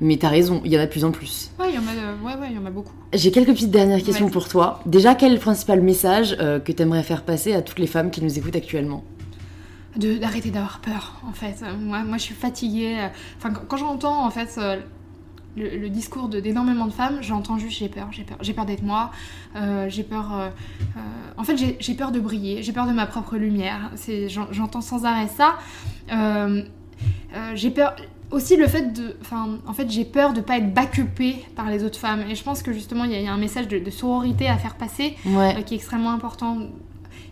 [0.00, 1.50] Mais t'as raison, il y en a de plus en plus.
[1.58, 2.92] Ouais, il y en a, euh, ouais, ouais, y en a beaucoup.
[3.12, 4.80] J'ai quelques petites dernières questions pour toi.
[4.86, 8.10] Déjà, quel est le principal message euh, que t'aimerais faire passer à toutes les femmes
[8.10, 9.02] qui nous écoutent actuellement?
[9.96, 13.76] D'arrêter d'avoir peur en fait Euh, moi, moi je suis fatiguée euh, enfin quand, quand
[13.78, 14.76] j'entends en fait euh,
[15.56, 18.84] le, le discours d'énormément de femmes j'entends juste j'ai peur j'ai peur j'ai peur d'être
[18.84, 19.10] moi
[19.56, 20.48] euh, j'ai peur euh,
[20.96, 21.00] euh,
[21.36, 23.90] en fait j'ai- peur de briller j'ai peur de ma propre lumière
[24.52, 25.58] j'entends sans arrêt ça
[27.54, 27.96] j'ai peur
[28.30, 31.82] aussi le fait de enfin en fait j'ai peur de pas être backupée par les
[31.84, 33.68] autres femmes et je pense que justement il y, a- il y a un message
[33.68, 35.54] de, de sororité à faire passer Ouais.
[35.58, 36.58] euh, qui est extrêmement important.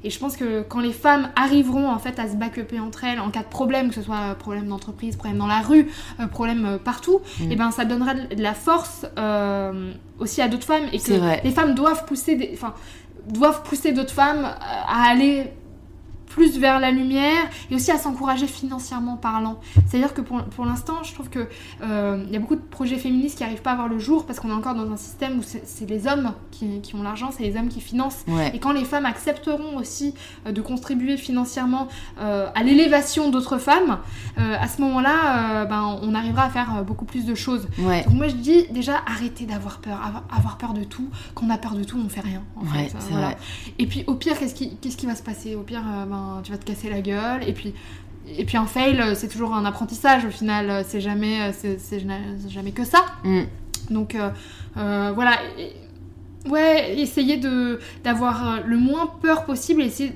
[0.04, 3.18] Et je pense que quand les femmes arriveront en fait à se backuper entre elles
[3.18, 5.88] en cas de problème, que ce soit euh, problème d'entreprise, problème dans la rue,
[6.20, 7.50] euh, problème partout, Mm.
[7.52, 11.40] et ben ça donnera de la force euh, aussi à d'autres femmes et que vrai.
[11.44, 12.72] les femmes doivent pousser des, enfin
[13.28, 15.50] doivent pousser d'autres femmes à aller
[16.36, 19.58] plus vers la lumière et aussi à s'encourager financièrement parlant.
[19.86, 21.48] C'est-à-dire que pour, pour l'instant, je trouve que
[21.82, 24.38] euh, y a beaucoup de projets féministes qui n'arrivent pas à voir le jour parce
[24.38, 27.42] qu'on est encore dans un système où c'est les hommes qui, qui ont l'argent, c'est
[27.42, 28.22] les hommes qui financent.
[28.28, 28.50] Ouais.
[28.54, 30.12] Et quand les femmes accepteront aussi
[30.46, 31.88] euh, de contribuer financièrement
[32.20, 33.98] euh, à l'élévation d'autres femmes,
[34.38, 37.66] euh, à ce moment-là, ben, on arrivera à faire beaucoup plus de choses.
[37.78, 38.04] Ouais.
[38.04, 39.98] Donc moi je dis déjà arrêtez d'avoir peur,
[40.30, 41.08] avoir, peur de tout.
[41.34, 42.42] Quand on a peur de tout, on fait rien.
[42.56, 42.96] En Ouais, fait.
[43.10, 43.26] Voilà.
[43.28, 43.36] vrai.
[43.78, 45.54] Et puis au pire, qu'est-ce qui, qu'est-ce qui va se passer?
[45.54, 46.04] Au pire, euh,
[46.42, 47.46] tu vas te casser la gueule.
[47.46, 47.74] Et puis,
[48.28, 50.70] et puis un fail, euh, c'est toujours un apprentissage au final.
[50.70, 52.00] euh, C'est jamais, euh, c'est,
[52.48, 53.04] jamais que ça.
[53.24, 53.42] Mm.
[53.90, 55.38] Donc euh, voilà.
[56.48, 60.12] Ouais, essayer de, d'avoir le moins peur possible essayer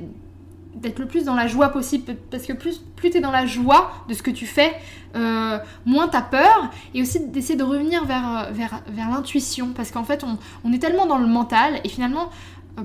[0.77, 2.15] d'être le plus dans la joie possible.
[2.31, 4.73] Parce que plus, plus tu es dans la joie de ce que tu fais,
[5.17, 6.71] euh, moins t'as peur.
[6.95, 9.71] Et aussi d'essayer de revenir vers, vers, vers l'intuition.
[9.75, 11.81] Parce qu'en fait, on, on est tellement dans le mental.
[11.83, 12.31] Et finalement,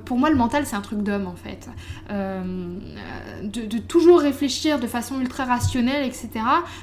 [0.04, 1.68] pour moi, le mental, c'est un truc d'homme, en fait.
[2.10, 2.42] Euh,
[3.42, 6.28] de, de toujours réfléchir de façon ultra rationnelle, etc.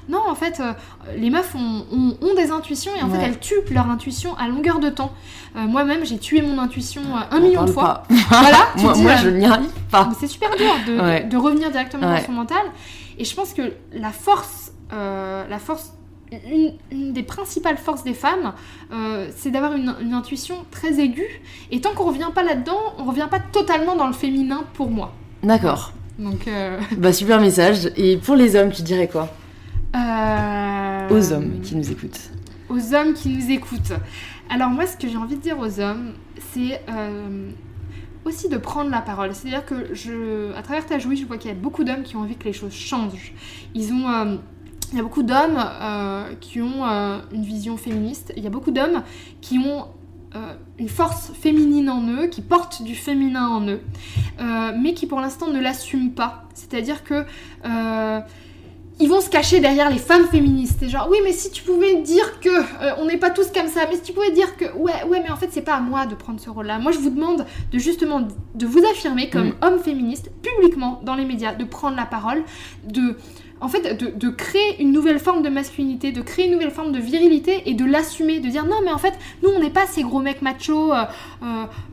[0.10, 0.74] Non, en fait, euh,
[1.18, 3.20] les meufs ont, ont- ont des intuitions et en Ouais.
[3.20, 5.14] fait, elles tuent leur intuition à longueur de temps.
[5.56, 8.04] Euh, Moi-même, j'ai tué mon intuition un On million de fois.
[8.30, 10.10] Voilà, tu moi, dis, moi, je n'y arrive pas.
[10.20, 11.24] c'est super dur de, de- Ouais.
[11.24, 12.20] de revenir directement Ouais.
[12.20, 12.64] dans son mental.
[13.18, 15.94] Et je pense que la force, la force,
[16.52, 18.54] une, une des principales forces des femmes,
[18.92, 21.42] euh, c'est d'avoir une, une intuition très aiguë.
[21.72, 25.14] Et tant qu'on revient pas là-dedans, on revient pas totalement dans le féminin pour moi.
[25.44, 25.94] D'accord.
[26.20, 27.90] Donc, euh, Bah, super message.
[27.98, 29.30] Et pour les hommes, tu dirais quoi?
[29.96, 32.20] Euh, Aux hommes qui nous écoutent.
[32.70, 33.94] aux hommes qui nous écoutent.
[34.50, 36.14] Alors moi, ce que j'ai envie de dire aux hommes,
[36.54, 36.82] c'est
[38.26, 39.34] aussi de prendre la parole.
[39.36, 42.16] C'est-à-dire que je, à travers ta jouie, je vois qu'il y a beaucoup d'hommes qui
[42.16, 43.34] ont envie que les choses changent.
[43.76, 44.40] Ils ont,
[44.94, 48.32] il y a beaucoup d'hommes euh, qui ont euh, une vision féministe.
[48.38, 49.02] Il y a beaucoup d'hommes
[49.42, 49.88] qui ont
[50.36, 53.82] euh, une force féminine en eux, qui portent du féminin en eux,
[54.78, 56.46] mais qui pour l'instant ne l'assument pas.
[56.54, 57.26] C'est-à-dire que
[59.00, 60.78] ils vont se cacher derrière les femmes féministes.
[60.80, 63.68] C'est genre, oui, mais si tu pouvais dire que euh, on n'est pas tous comme
[63.68, 65.80] ça, mais si tu pouvais dire que, ouais, ouais, mais en fait, c'est pas à
[65.80, 66.80] moi de prendre ce rôle-là.
[66.80, 69.54] Moi, je vous demande de justement de vous affirmer comme Mm.
[69.62, 72.44] homme féministe, publiquement, dans les médias, de prendre la parole,
[72.86, 73.18] de.
[73.64, 76.92] En fait, de, de créer une nouvelle forme de masculinité, de créer une nouvelle forme
[76.92, 79.86] de virilité et de l'assumer, de dire non, mais en fait, nous, on n'est pas
[79.88, 81.04] ces gros mecs machos, euh,
[81.44, 81.46] euh,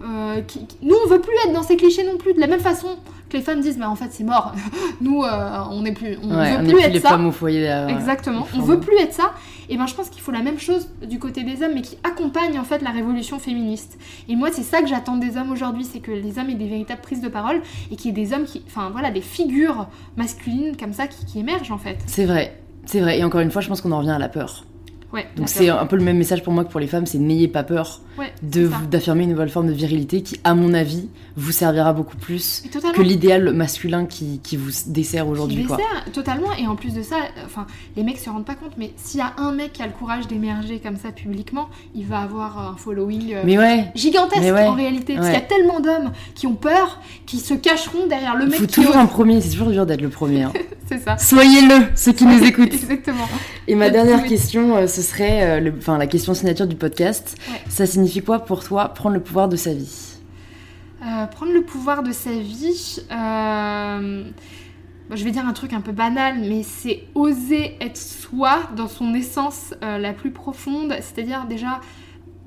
[0.04, 2.34] euh, qui, qui- nous, on veut plus être dans ces clichés non plus.
[2.34, 2.88] De la même façon
[3.28, 4.52] que les femmes disent, mais en fait, c'est mort.
[5.00, 7.10] nous, euh, on n'est plus, on Ouais, veut on plus être les ça.
[7.10, 7.66] femmes au foyer.
[7.88, 8.48] Exactement.
[8.56, 9.32] On veut plus être ça.
[9.70, 11.96] Et ben je pense qu'il faut la même chose du côté des hommes, mais qui
[12.02, 13.98] accompagne en fait la révolution féministe.
[14.28, 16.68] Et moi c'est ça que j'attends des hommes aujourd'hui, c'est que les hommes aient des
[16.68, 19.86] véritables prises de parole et qu'il y ait des hommes qui, enfin voilà, des figures
[20.16, 21.98] masculines comme ça qui, qui émergent en fait.
[22.06, 22.60] C'est vrai.
[22.84, 23.20] C'est vrai.
[23.20, 24.64] Et encore une fois, je pense qu'on en revient à la peur.
[25.12, 27.18] Ouais, Donc c'est un peu le même message pour moi que pour les femmes, c'est
[27.18, 31.52] n'ayez pas peur Ouais, d'affirmer une nouvelle forme de virilité qui, à mon avis, vous
[31.52, 32.62] servira beaucoup plus
[32.94, 35.66] que l'idéal masculin qui, qui vous dessert aujourd'hui.
[36.12, 36.52] totalement.
[36.58, 39.22] Et en plus de ça, enfin, les mecs se rendent pas compte, mais s'il y
[39.22, 42.76] a un mec qui a le courage d'émerger comme ça publiquement, il va avoir un
[42.76, 45.14] following euh, Mais ouais, gigantesque Mais en réalité.
[45.14, 48.50] Parce qu'il y a tellement d'hommes qui ont peur, qui se cacheront derrière le il
[48.50, 48.96] mec faut qui toujours ose.
[49.00, 50.42] un premier, c'est toujours dur d'être le premier.
[50.44, 50.52] hein.
[50.90, 51.16] C'est ça.
[51.18, 52.72] Soyez-le, ceux qui nous écoutent.
[52.74, 53.28] Exactement.
[53.68, 57.36] Et ma dernière question, euh, ce serait euh, le- la question signature du podcast.
[57.48, 57.60] Ouais.
[57.68, 60.16] Ça signifie quoi pour toi prendre le pouvoir de sa vie?
[61.06, 64.24] Euh, prendre le pouvoir de sa vie, euh,
[65.08, 68.88] bon, je vais dire un truc un peu banal, mais c'est oser être soi dans
[68.88, 71.80] son essence euh, la plus profonde, c'est-à-dire déjà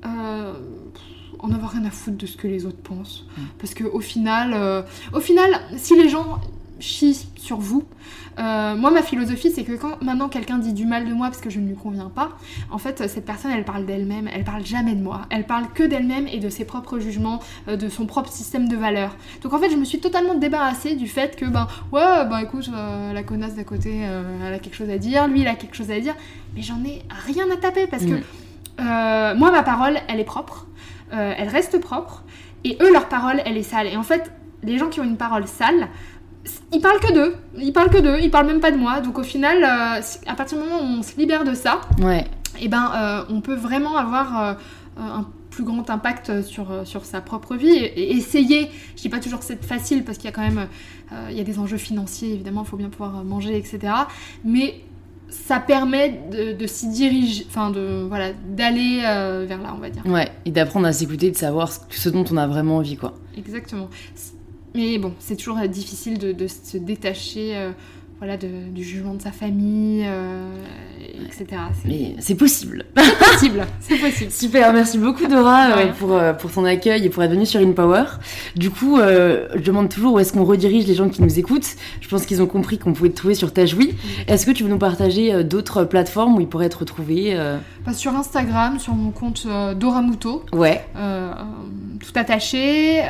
[0.06, 0.52] euh,
[1.40, 3.40] en avoir rien à foutre de ce que les autres pensent, Mm.
[3.58, 4.82] parce que au final, euh,
[5.12, 6.38] au final, si les gens
[6.84, 7.84] chient sur vous,
[8.38, 11.40] euh, moi ma philosophie c'est que quand maintenant quelqu'un dit du mal de moi parce
[11.40, 12.30] que je ne lui conviens pas,
[12.70, 15.82] en fait cette personne elle parle d'elle-même, elle parle jamais de moi, elle parle que
[15.82, 19.16] d'elle-même et de ses propres jugements, euh, de son propre système de valeurs.
[19.42, 22.68] Donc en fait je me suis totalement débarrassée du fait que ben ouais ben écoute
[22.74, 25.54] euh, la connasse d'à côté euh, elle a quelque chose à dire, lui il a
[25.54, 26.14] quelque chose à dire,
[26.54, 28.20] mais j'en ai rien à taper parce que
[29.34, 30.66] moi ma parole elle est propre,
[31.10, 32.24] elle reste propre
[32.64, 33.86] et eux leur parole elle est sale.
[33.86, 34.30] Et en fait
[34.64, 35.88] les gens qui ont une parole sale
[36.72, 39.00] ils parlent que d'eux, ils parlent que d'eux, ils parlent même pas de moi.
[39.00, 42.24] Donc au final, euh, à partir du moment où on se libère de ça, Ouais,
[42.60, 44.54] et ben euh, on peut vraiment avoir euh,
[44.98, 48.70] un plus grand impact sur, sur sa propre vie et, et essayer.
[48.96, 50.66] Je dis pas toujours que c'est facile parce qu'il y a quand même
[51.30, 53.78] il y a des enjeux financiers évidemment, il faut bien pouvoir manger etc.
[54.44, 54.80] Mais
[55.30, 58.98] ça permet de, de s'y diriger, enfin de voilà d'aller
[59.46, 60.02] vers là on va dire.
[60.06, 60.28] ouais.
[60.44, 63.14] Et d'apprendre à s'écouter, de savoir ce, ce dont on a vraiment envie, quoi.
[63.38, 63.88] Exactement.
[64.74, 67.70] Mais bon, c'est toujours euh, difficile de, de se détacher euh,
[68.18, 70.48] voilà, de- du jugement de sa famille, euh,
[71.26, 71.60] etc.
[71.84, 72.84] Mais c'est possible.
[72.94, 74.30] possible, c'est possible.
[74.32, 75.92] Super, merci beaucoup Dora Ouais.
[75.98, 78.04] pour, pour ton accueil et pour être venue sur InPower.
[78.56, 81.68] Du coup, euh, je demande toujours où est-ce qu'on redirige les gens qui nous écoutent.
[82.00, 83.94] Je pense qu'ils ont compris qu'on pouvait te trouver sur Tajoui.
[84.26, 87.92] Est-ce que tu veux nous partager d'autres plateformes où ils pourraient être retrouvés euh, Bah,
[87.92, 93.02] sur Instagram, sur mon compte euh, Doramuto, Ouais, tout attaché.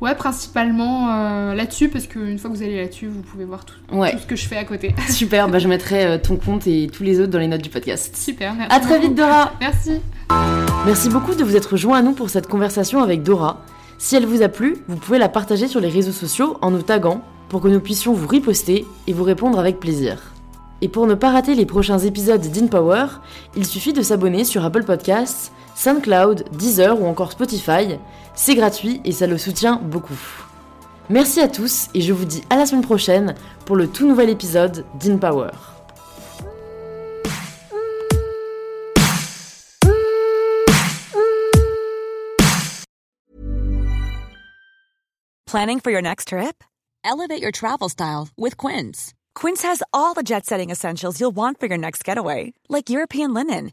[0.00, 3.74] Ouais, principalement euh, là-dessus, parce qu'une fois que vous allez là-dessus, vous pouvez voir tout,
[3.92, 4.12] ouais.
[4.12, 4.94] tout ce que je fais à côté.
[5.08, 7.70] Super, bah, je mettrai euh, ton compte et tous les autres dans les notes du
[7.70, 8.16] podcast.
[8.16, 8.74] Super, merci.
[8.74, 10.00] À très vite Dora Merci.
[10.86, 13.64] Merci beaucoup de vous être joint à nous pour cette conversation avec Dora.
[13.98, 16.82] Si elle vous a plu, vous pouvez la partager sur les réseaux sociaux en nous
[16.82, 20.32] taguant pour que nous puissions vous riposter et vous répondre avec plaisir.
[20.82, 23.06] Et pour ne pas rater les prochains épisodes d'InPower,
[23.56, 27.98] il suffit de s'abonner sur Apple Podcasts, SoundCloud, Deezer ou encore Spotify.
[28.34, 30.18] C'est gratuit et ça le soutient beaucoup.
[31.08, 34.28] Merci à tous et je vous dis à la semaine prochaine pour le tout nouvel
[34.28, 35.48] épisode d'InPower.
[45.46, 46.62] Planning for your next trip?
[47.02, 49.14] Elevate your travel style with Quince.
[49.34, 53.32] Quince has all the jet setting essentials you'll want for your next getaway, like European
[53.32, 53.72] linen,